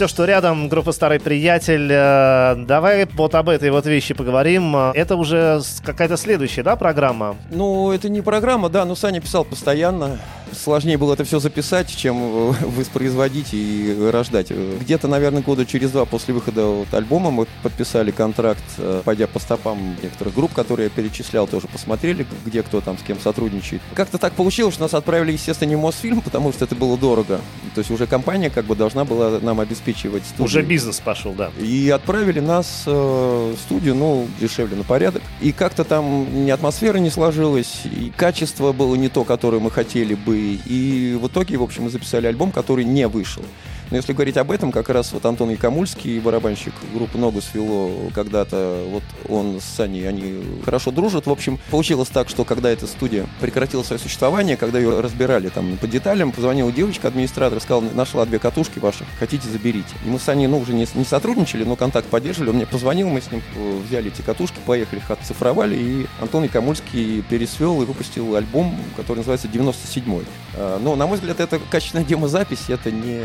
[0.00, 1.86] Все, что рядом, группа «Старый приятель».
[1.92, 4.74] Э, Давай вот об этой вот вещи поговорим.
[4.74, 7.36] Э, Это уже какая-то следующая, да, программа?
[7.50, 10.18] Ну, это не программа, да, но Саня писал постоянно.
[10.52, 14.50] Сложнее было это все записать, чем э, воспроизводить и рождать.
[14.50, 19.38] Где-то, наверное, года через два после выхода вот альбома мы подписали контракт, э, пойдя по
[19.38, 23.82] стопам некоторых групп, которые я перечислял, тоже посмотрели, где кто там с кем сотрудничает.
[23.94, 27.40] Как-то так получилось, что нас отправили, естественно, не в Мосфильм, потому что это было дорого.
[27.74, 30.44] То есть уже компания как бы должна была нам обеспечивать студию.
[30.44, 31.50] Уже бизнес пошел, да.
[31.60, 35.22] И отправили нас э, в студию, ну, дешевле на порядок.
[35.40, 40.14] И как-то там ни атмосфера не сложилась, и качество было не то, которое мы хотели
[40.14, 40.39] бы.
[40.40, 43.42] И в итоге, в общем, мы записали альбом, который не вышел.
[43.90, 48.84] Но если говорить об этом, как раз вот Антон Якомульский, барабанщик группы «Ногу свело» когда-то,
[48.88, 51.26] вот он с Саней, они хорошо дружат.
[51.26, 55.76] В общем, получилось так, что когда эта студия прекратила свое существование, когда ее разбирали там
[55.76, 59.88] по деталям, позвонила девочка, администратор, сказал, нашла две катушки ваших, хотите, заберите.
[60.04, 62.50] И мы с Саней, ну, уже не, не сотрудничали, но контакт поддерживали.
[62.50, 66.44] Он мне позвонил, мы с ним э, взяли эти катушки, поехали, их отцифровали, и Антон
[66.44, 70.24] Якомульский пересвел и выпустил альбом, который называется «97-й».
[70.54, 73.20] А, Но, на мой взгляд, это качественная демозапись, это не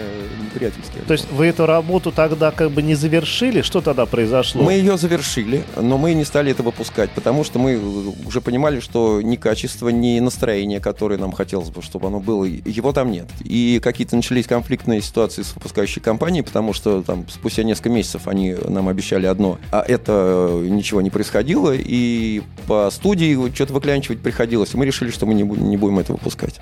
[0.55, 3.61] неприятельский То есть вы эту работу тогда как бы не завершили?
[3.61, 4.63] Что тогда произошло?
[4.63, 7.79] Мы ее завершили, но мы не стали это выпускать, потому что мы
[8.25, 12.91] уже понимали, что ни качество, ни настроение, которое нам хотелось бы, чтобы оно было, его
[12.93, 13.27] там нет.
[13.43, 18.55] И какие-то начались конфликтные ситуации с выпускающей компанией, потому что там спустя несколько месяцев они
[18.67, 24.77] нам обещали одно, а это ничего не происходило, и по студии что-то выклянчивать приходилось, и
[24.77, 26.59] мы решили, что мы не будем это выпускать.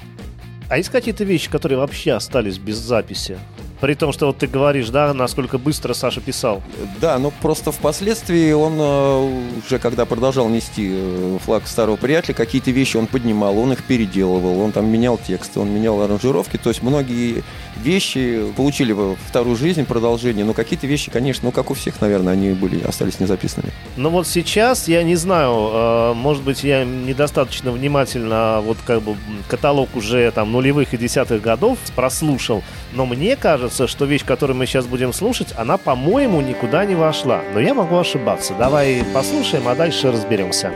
[0.69, 3.37] А есть какие-то вещи, которые вообще остались без записи?
[3.83, 6.63] При том, что вот ты говоришь, да, насколько быстро Саша писал.
[7.01, 12.71] Да, но просто впоследствии он э, уже, когда продолжал нести э, флаг старого приятеля, какие-то
[12.71, 16.55] вещи он поднимал, он их переделывал, он там менял тексты, он менял аранжировки.
[16.55, 17.43] То есть многие
[17.75, 18.95] вещи получили
[19.27, 23.19] вторую жизнь, продолжение, но какие-то вещи, конечно, ну как у всех, наверное, они были, остались
[23.19, 23.73] незаписанными.
[23.97, 29.17] Но вот сейчас, я не знаю, э, может быть, я недостаточно внимательно вот как бы
[29.49, 32.63] каталог уже там нулевых и десятых годов прослушал,
[32.93, 37.41] но мне кажется, что вещь, которую мы сейчас будем слушать, она, по-моему, никуда не вошла.
[37.53, 38.53] Но я могу ошибаться.
[38.53, 40.71] Давай послушаем, а дальше разберемся.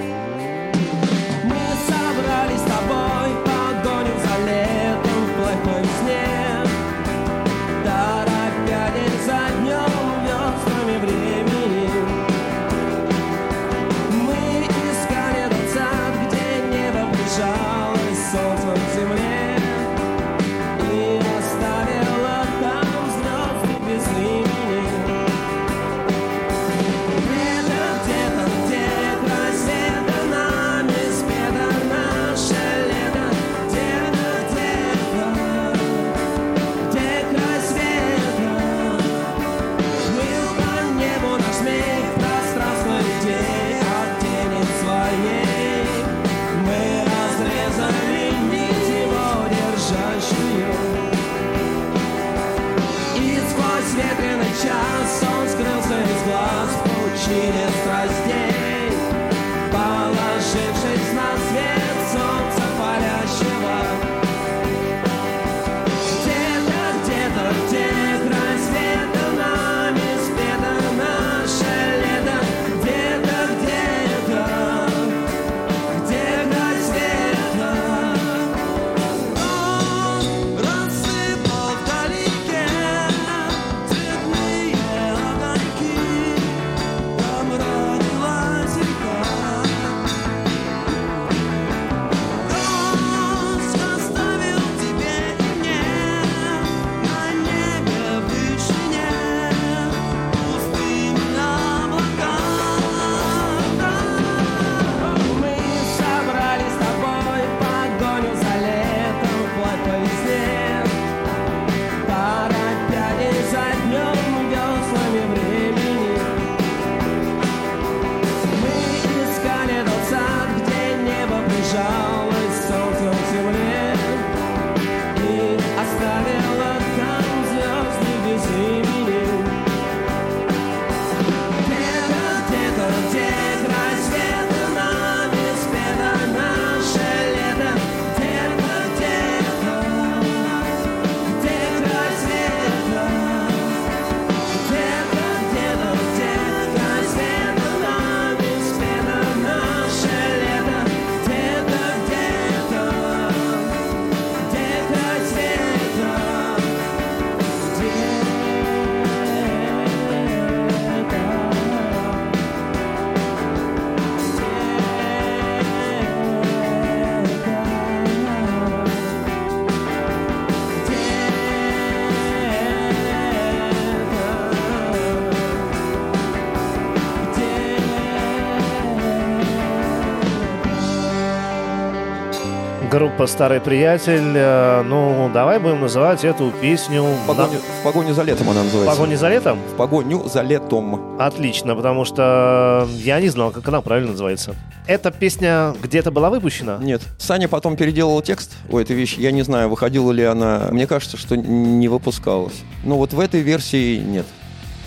[182.97, 184.33] Группа «Старый приятель».
[184.35, 187.03] Э, Ну, давай будем называть эту песню...
[187.03, 188.95] В погоне, в погоне за летом она на- называется.
[188.95, 189.59] «Погоня за летом»?
[189.71, 191.19] В погоню за летом.
[191.21, 194.55] Отлично, потому что я не знал, как она правильно называется.
[194.87, 196.79] Эта песня где-то была выпущена?
[196.81, 197.03] Нет.
[197.19, 199.19] Саня потом переделал текст у этой вещи.
[199.19, 200.69] Я не знаю, выходила ли она.
[200.71, 202.55] Мне кажется, что не выпускалась.
[202.83, 204.25] Но вот в этой версии нет.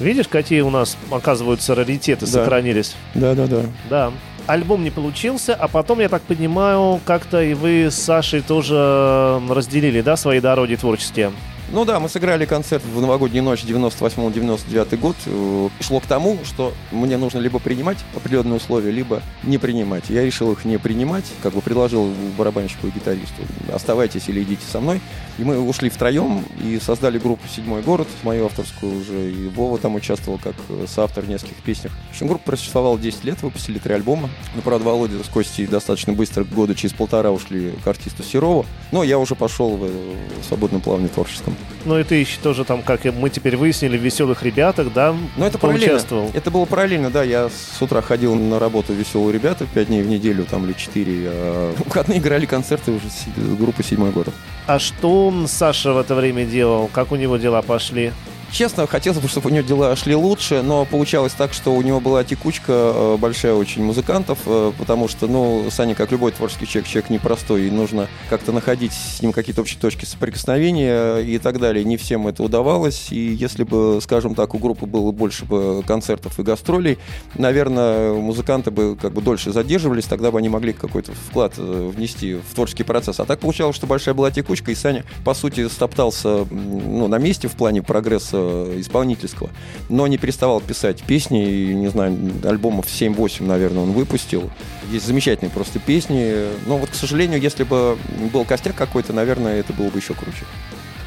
[0.00, 2.32] Видишь, какие у нас, оказываются, раритеты Да.
[2.32, 2.96] сохранились?
[3.14, 3.60] Да-да-да.
[3.88, 4.10] Да.
[4.46, 10.00] Альбом не получился, а потом, я так понимаю, как-то и вы с Сашей тоже разделили,
[10.00, 11.32] да, свои дороги творческие?
[11.72, 15.14] Ну да, мы сыграли концерт в новогоднюю ночь 98-99 год.
[15.26, 20.10] Э, Шло к тому, что мне нужно либо принимать определенные условия, либо не принимать.
[20.10, 23.42] Я решил их не принимать, как бы предложил барабанщику и гитаристу,
[23.72, 25.00] оставайтесь или идите со мной.
[25.38, 29.94] И мы ушли втроем и создали группу «Седьмой город», мою авторскую уже, и Вова там
[29.94, 31.92] участвовал как э, соавтор в нескольких песнях.
[32.08, 34.28] В общем, группа просуществовала 10 лет, выпустили три альбома.
[34.56, 38.66] Ну, правда, Володя с Костей достаточно быстро, года через полтора ушли к артисту Серову.
[38.90, 40.14] Но я уже пошел в, э,
[40.48, 41.54] свободном плавании творческом.
[41.84, 45.44] Ну и ты еще тоже там, как мы теперь выяснили, в «Веселых ребятах», да, Ну,
[45.44, 45.86] это параллельно.
[45.88, 46.30] поучаствовал?
[46.34, 47.22] Это было параллельно, да.
[47.22, 51.30] Я с утра ходил на работу «Веселые ребята» пять дней в неделю, там, или четыре.
[51.32, 54.34] А выходные играли концерты уже с группы «Седьмой город».
[54.66, 56.88] А что Саша в это время делал?
[56.92, 58.12] Как у него дела пошли?
[58.52, 62.00] Честно, хотелось бы, чтобы у него дела шли лучше, но получалось так, что у него
[62.00, 66.88] была текучка э, большая очень музыкантов, э, потому что, ну, Саня, как любой творческий человек,
[66.88, 71.84] человек непростой, и нужно как-то находить с ним какие-то общие точки соприкосновения и так далее.
[71.84, 76.38] Не всем это удавалось, и если бы, скажем так, у группы было больше бы концертов
[76.40, 76.98] и гастролей,
[77.36, 82.34] наверное, музыканты бы как бы дольше задерживались, тогда бы они могли какой-то вклад э, внести
[82.34, 83.20] в творческий процесс.
[83.20, 87.46] А так получалось, что большая была текучка, и Саня, по сути, стоптался ну, на месте
[87.46, 88.39] в плане прогресса
[88.78, 89.50] исполнительского,
[89.88, 94.50] но не переставал писать песни, и, не знаю, альбомов 7-8, наверное, он выпустил.
[94.90, 97.96] Есть замечательные просто песни, но вот, к сожалению, если бы
[98.32, 100.44] был костяк какой-то, наверное, это было бы еще круче.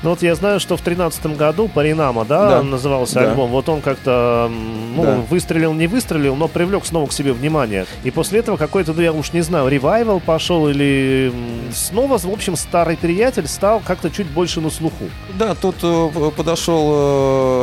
[0.03, 2.63] Ну вот я знаю, что в тринадцатом году Паринама, да, Да.
[2.63, 3.29] назывался Да.
[3.31, 3.49] альбом.
[3.51, 4.51] Вот он как-то,
[4.95, 5.15] ну, Да.
[5.29, 7.85] выстрелил, не выстрелил, но привлек снова к себе внимание.
[8.03, 11.31] И после этого какой-то, ну я уж не знаю, ревайвал пошел или
[11.73, 15.05] снова, в общем, старый приятель стал как-то чуть больше на слуху.
[15.39, 16.91] Да, тут э, подошел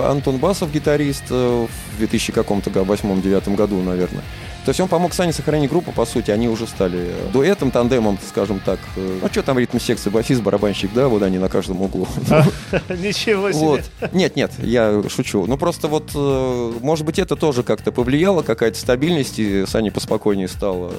[0.04, 4.22] э, Антон Басов, гитарист, э, в 2000 каком-то га- восьмом-девятом году, наверное.
[4.64, 8.18] То есть он помог Сане сохранить группу, по сути, они уже стали э, дуэтом, тандемом,
[8.28, 8.78] скажем так.
[8.96, 12.06] Э, Ну, что там ритм секции, басист, барабанщик, да, вот они на каждом углу.
[12.88, 13.84] Ничего себе.
[14.12, 15.46] Нет, нет, я шучу.
[15.46, 20.48] Ну, просто вот, э, может быть, это тоже как-то повлияло, какая-то стабильность, и Саня поспокойнее
[20.48, 20.92] стало.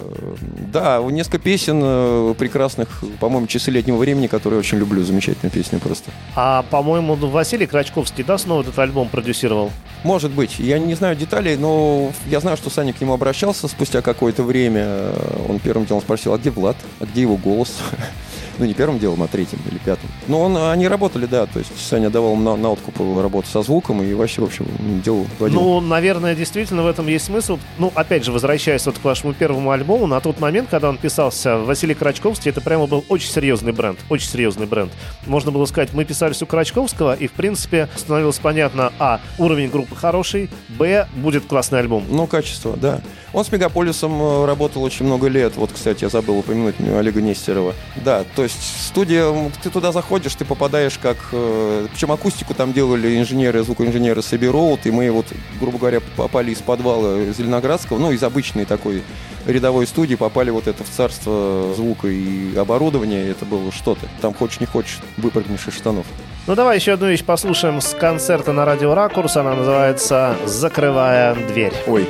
[0.74, 6.10] Да, несколько песен прекрасных, по-моему, «Часы летнего времени», которые очень люблю, замечательная песня просто.
[6.36, 9.72] А, по-моему, ну, Василий Крачковский, да, снова этот альбом продюсировал?
[10.04, 10.58] Может быть.
[10.58, 15.12] Я не знаю деталей, но я знаю, что Саня к нему обращался спустя какое-то время.
[15.48, 16.78] Он первым делом спросил, а где Влад?
[17.00, 17.78] А где его голос?
[18.62, 20.10] Ну, не первым делом, а третьим или пятым.
[20.28, 21.48] Но он, они работали, да.
[21.48, 24.68] То есть Саня давал на, на откуп работу со звуком и вообще, в общем,
[25.04, 25.60] делал водил.
[25.60, 27.58] Ну, наверное, действительно в этом есть смысл.
[27.80, 31.58] Ну, опять же, возвращаясь вот к вашему первому альбому, на тот момент, когда он писался,
[31.58, 33.98] Василий Крачковский, это прямо был очень серьезный бренд.
[34.10, 34.92] Очень серьезный бренд.
[35.26, 39.96] Можно было сказать, мы писались у Крачковского, и, в принципе, становилось понятно, а, уровень группы
[39.96, 42.06] хороший, б, будет классный альбом.
[42.10, 43.02] Ну, качество, да.
[43.34, 45.56] Он с Мегаполисом э, работал очень много лет.
[45.56, 47.74] Вот, кстати, я забыл упомянуть Олега Нестерова.
[48.04, 49.32] Да, то есть студия,
[49.64, 51.18] ты туда заходишь, ты попадаешь как...
[51.32, 55.28] э, Причем акустику там делали инженеры, звукоинженеры Сэби Роуд, и мы вот,
[55.60, 59.02] грубо говоря, попали из подвала Зеленоградского, ну, из обычной такой
[59.46, 63.30] рядовой студии, попали вот это в царство звука и оборудования.
[63.30, 64.08] Это было что-то.
[64.22, 66.06] Там хочешь не хочешь, выпрыгнешь из штанов.
[66.48, 69.38] Ну, давай еще одну вещь послушаем с концерта на радио «Ракурс».
[69.38, 71.74] Она называется «Закрывая дверь».
[71.88, 72.08] Ой,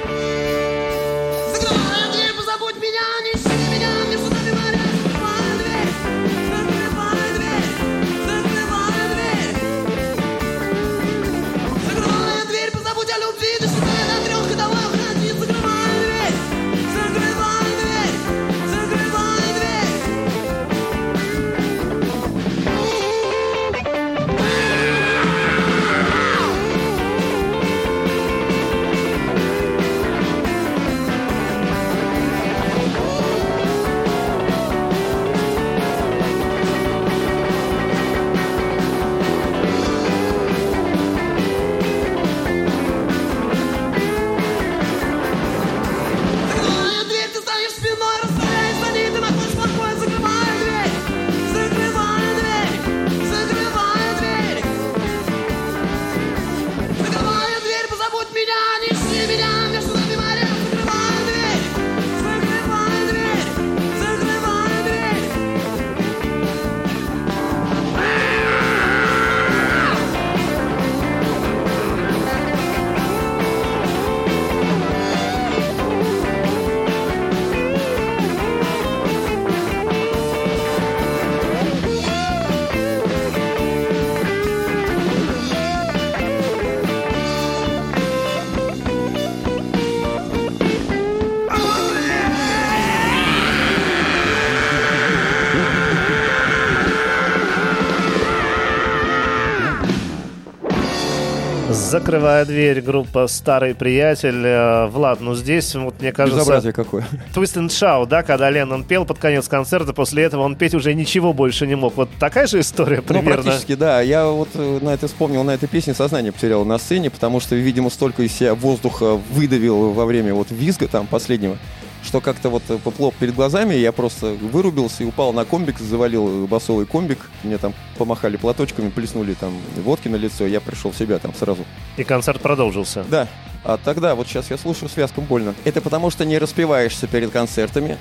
[102.12, 104.46] Закрывая дверь, группа «Старый приятель».
[104.46, 107.08] Э, Влад, ну здесь, вот мне кажется, Безобразие какое.
[107.34, 110.94] Twist and Shout, да, когда Леннон пел под конец концерта, после этого он петь уже
[110.94, 111.96] ничего больше не мог.
[111.96, 113.44] Вот такая же история Ну, примерно?
[113.44, 114.02] практически, да.
[114.02, 117.56] Я вот э, на это вспомнил, на этой песне сознание потерял на сцене, потому что,
[117.56, 121.58] видимо, столько из себя воздуха выдавил во время вот визга там последнего,
[122.04, 126.48] что как-то вот э, поплыл перед глазами, я просто вырубился и упал на комбик, завалил
[126.48, 127.30] басовый комбик.
[127.44, 131.66] Мне там помахали платочками, плеснули там водки на лицо, я пришел в себя там сразу.
[131.98, 133.06] И концерт продолжился.
[133.10, 133.28] Да.
[133.64, 135.54] А тогда, вот сейчас я слушаю, связкам больно.
[135.66, 137.98] Это потому, что не распеваешься перед концертами.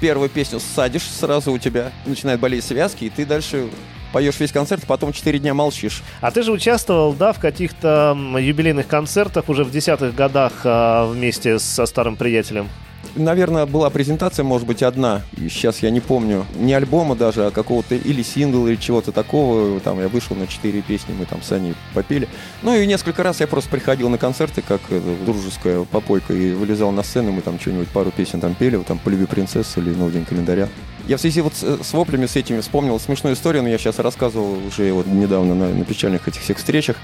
[0.00, 3.68] Первую песню садишь, сразу у тебя начинает болеть связки, и ты дальше
[4.12, 6.02] поешь весь концерт, потом 4 дня молчишь.
[6.20, 11.58] А ты же участвовал, да, в каких-то юбилейных концертах уже в десятых годах а, вместе
[11.58, 12.68] со старым приятелем?
[13.14, 15.22] Наверное, была презентация, может быть, одна.
[15.36, 16.46] И сейчас я не помню.
[16.56, 19.80] Не альбома даже, а какого-то или сингла, или чего-то такого.
[19.80, 22.28] Там я вышел на четыре песни, мы там с Аней попели.
[22.62, 26.90] Ну и несколько раз я просто приходил на концерты, как э, дружеская попойка, и вылезал
[26.90, 30.12] на сцену, мы там что-нибудь, пару песен там пели, вот там «Полюби принцессу» или «Новый
[30.12, 30.68] день календаря».
[31.06, 33.98] Я в связи вот с, с воплями с этими вспомнил смешную историю, но я сейчас
[33.98, 36.96] рассказывал уже вот недавно на, на печальных этих всех встречах.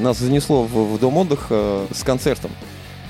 [0.00, 2.50] Нас занесло в, в дом отдыха с концертом.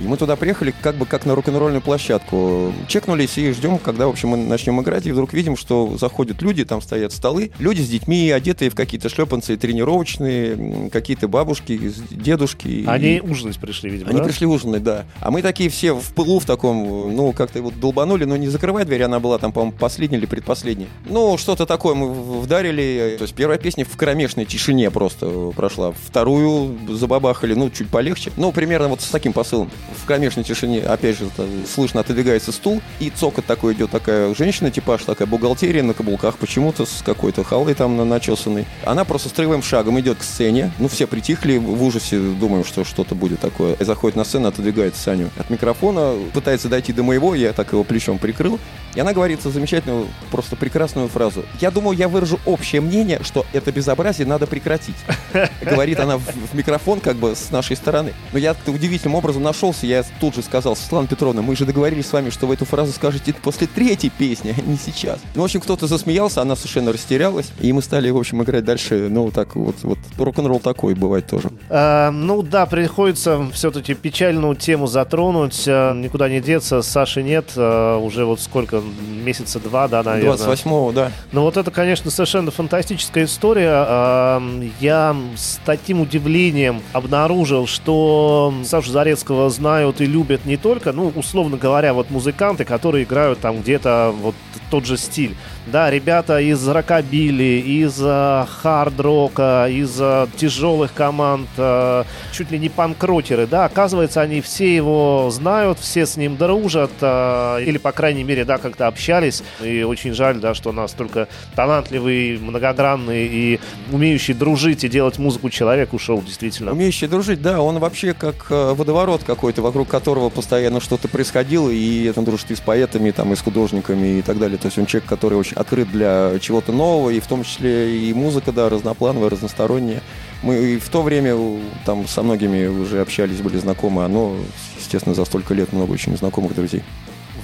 [0.00, 2.72] И мы туда приехали как бы как на рок-н-ролльную площадку.
[2.88, 5.06] Чекнулись и ждем, когда, в общем, мы начнем играть.
[5.06, 7.50] И вдруг видим, что заходят люди, там стоят столы.
[7.58, 12.68] Люди с детьми, одетые в какие-то шлепанцы тренировочные, какие-то бабушки, дедушки.
[12.68, 14.24] И- Они ужинать пришли, видимо, они да?
[14.24, 15.06] пришли ужинать, да.
[15.20, 18.84] А мы такие все в пылу, в таком, ну, как-то вот долбанули, но не закрывай
[18.84, 20.88] дверь, она была там, по-моему, последняя или предпоследняя.
[21.08, 23.16] Ну, что-то такое мы вдарили.
[23.18, 25.92] То есть первая песня в кромешной тишине просто прошла.
[25.92, 28.30] Вторую забабахали, ну, чуть полегче.
[28.36, 29.70] Ну, примерно вот с таким посылом.
[29.94, 31.28] В кромешной тишине, опять же,
[31.72, 36.86] слышно, отодвигается стул, и цокот такой идет, такая женщина, типаж, такая бухгалтерия на каблуках почему-то,
[36.86, 38.66] с какой-то халой там на- начесанной.
[38.84, 40.72] Она просто строевым шагом идет к сцене.
[40.78, 43.74] Ну, все притихли в ужасе, думаем, что что-то будет такое.
[43.74, 47.84] И заходит на сцену, отодвигает Саню от микрофона, пытается дойти до моего, я так его
[47.84, 48.58] плечом прикрыл.
[48.94, 51.44] И она говорит замечательную, просто прекрасную фразу.
[51.60, 54.96] Я думаю, я выражу общее мнение, что это безобразие надо прекратить.
[55.60, 58.14] Говорит она в, микрофон, как бы с нашей стороны.
[58.32, 59.42] Но я удивительным образом
[59.76, 62.64] нашелся, я тут же сказал, Светлана Петровна, мы же договорились с вами, что вы эту
[62.64, 65.18] фразу скажете после третьей песни, а не сейчас.
[65.34, 69.08] Ну, в общем, кто-то засмеялся, она совершенно растерялась, и мы стали, в общем, играть дальше,
[69.10, 71.50] ну, так вот, вот рок-н-ролл такой бывает тоже.
[71.68, 75.64] А, ну да, приходится все-таки печальную тему затронуть.
[75.66, 76.82] А, никуда не деться.
[76.82, 77.52] Саши нет.
[77.56, 78.82] а, уже вот сколько?
[79.24, 80.36] Месяца два, да, наверное.
[80.36, 81.12] 28-го, да.
[81.32, 83.70] Ну вот это, конечно, совершенно фантастическая история.
[83.72, 84.42] А,
[84.80, 91.56] Я с таким удивлением обнаружил, что Сашу Зарецкого знают и любят не только, ну, условно
[91.56, 94.36] говоря, вот музыканты, которые играют там где-то вот
[94.70, 95.34] тот же стиль.
[95.66, 102.68] Да, ребята из рокобили, из а, хард-рока, из а, тяжелых команд, а, чуть ли не
[102.68, 108.22] панк-рокеры, да, оказывается, они все его знают, все с ним дружат, а, или, по крайней
[108.22, 113.60] мере, да, как-то общались, и очень жаль, да, что настолько талантливый, многогранный и
[113.90, 116.70] умеющий дружить и делать музыку человек ушел, действительно.
[116.70, 122.12] Умеющий дружить, да, он вообще как э, водоворот какой-то, вокруг которого постоянно что-то происходило, и
[122.14, 124.58] он дружит и с поэтами, там, и с художниками и так далее.
[124.58, 128.14] То есть он человек, который очень открыт для чего-то нового, и в том числе и
[128.14, 130.02] музыка, да, разноплановая, разносторонняя.
[130.42, 131.36] Мы в то время
[131.84, 134.36] там со многими уже общались, были знакомы, а но,
[134.78, 136.82] естественно, за столько лет много очень знакомых друзей.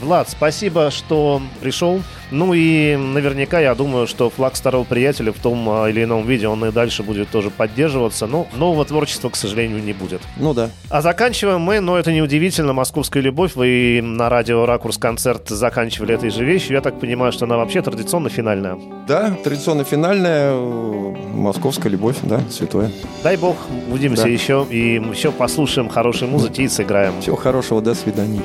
[0.03, 2.03] Влад, спасибо, что пришел.
[2.33, 6.49] Ну и наверняка я думаю, что флаг старого приятеля в том а, или ином виде
[6.49, 8.27] он и дальше будет тоже поддерживаться.
[8.27, 10.21] Но нового творчества, к сожалению, не будет.
[10.39, 10.71] Ну да.
[10.91, 13.55] А заканчиваем мы, но это не удивительно, «Московская любовь».
[13.55, 16.73] Вы на радио «Ракурс» концерт заканчивали этой же вещью.
[16.73, 18.79] Я так понимаю, что она вообще традиционно финальная.
[19.07, 22.91] Да, традиционно финальная московская любовь, да, святое.
[23.23, 23.57] Дай бог,
[23.91, 24.29] увидимся Да.
[24.31, 27.21] еще и еще послушаем хорошей музыки и сыграем.
[27.21, 28.41] Всего хорошего, до свидания.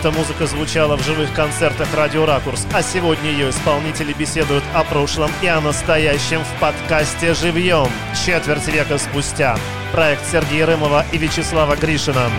[0.00, 5.30] эта музыка звучала в живых концертах «Радио Ракурс», а сегодня ее исполнители беседуют о прошлом
[5.42, 7.86] и о настоящем в подкасте «Живьем»
[8.24, 9.58] четверть века спустя.
[9.92, 12.30] Проект Сергея Рымова и Вячеслава Гришина.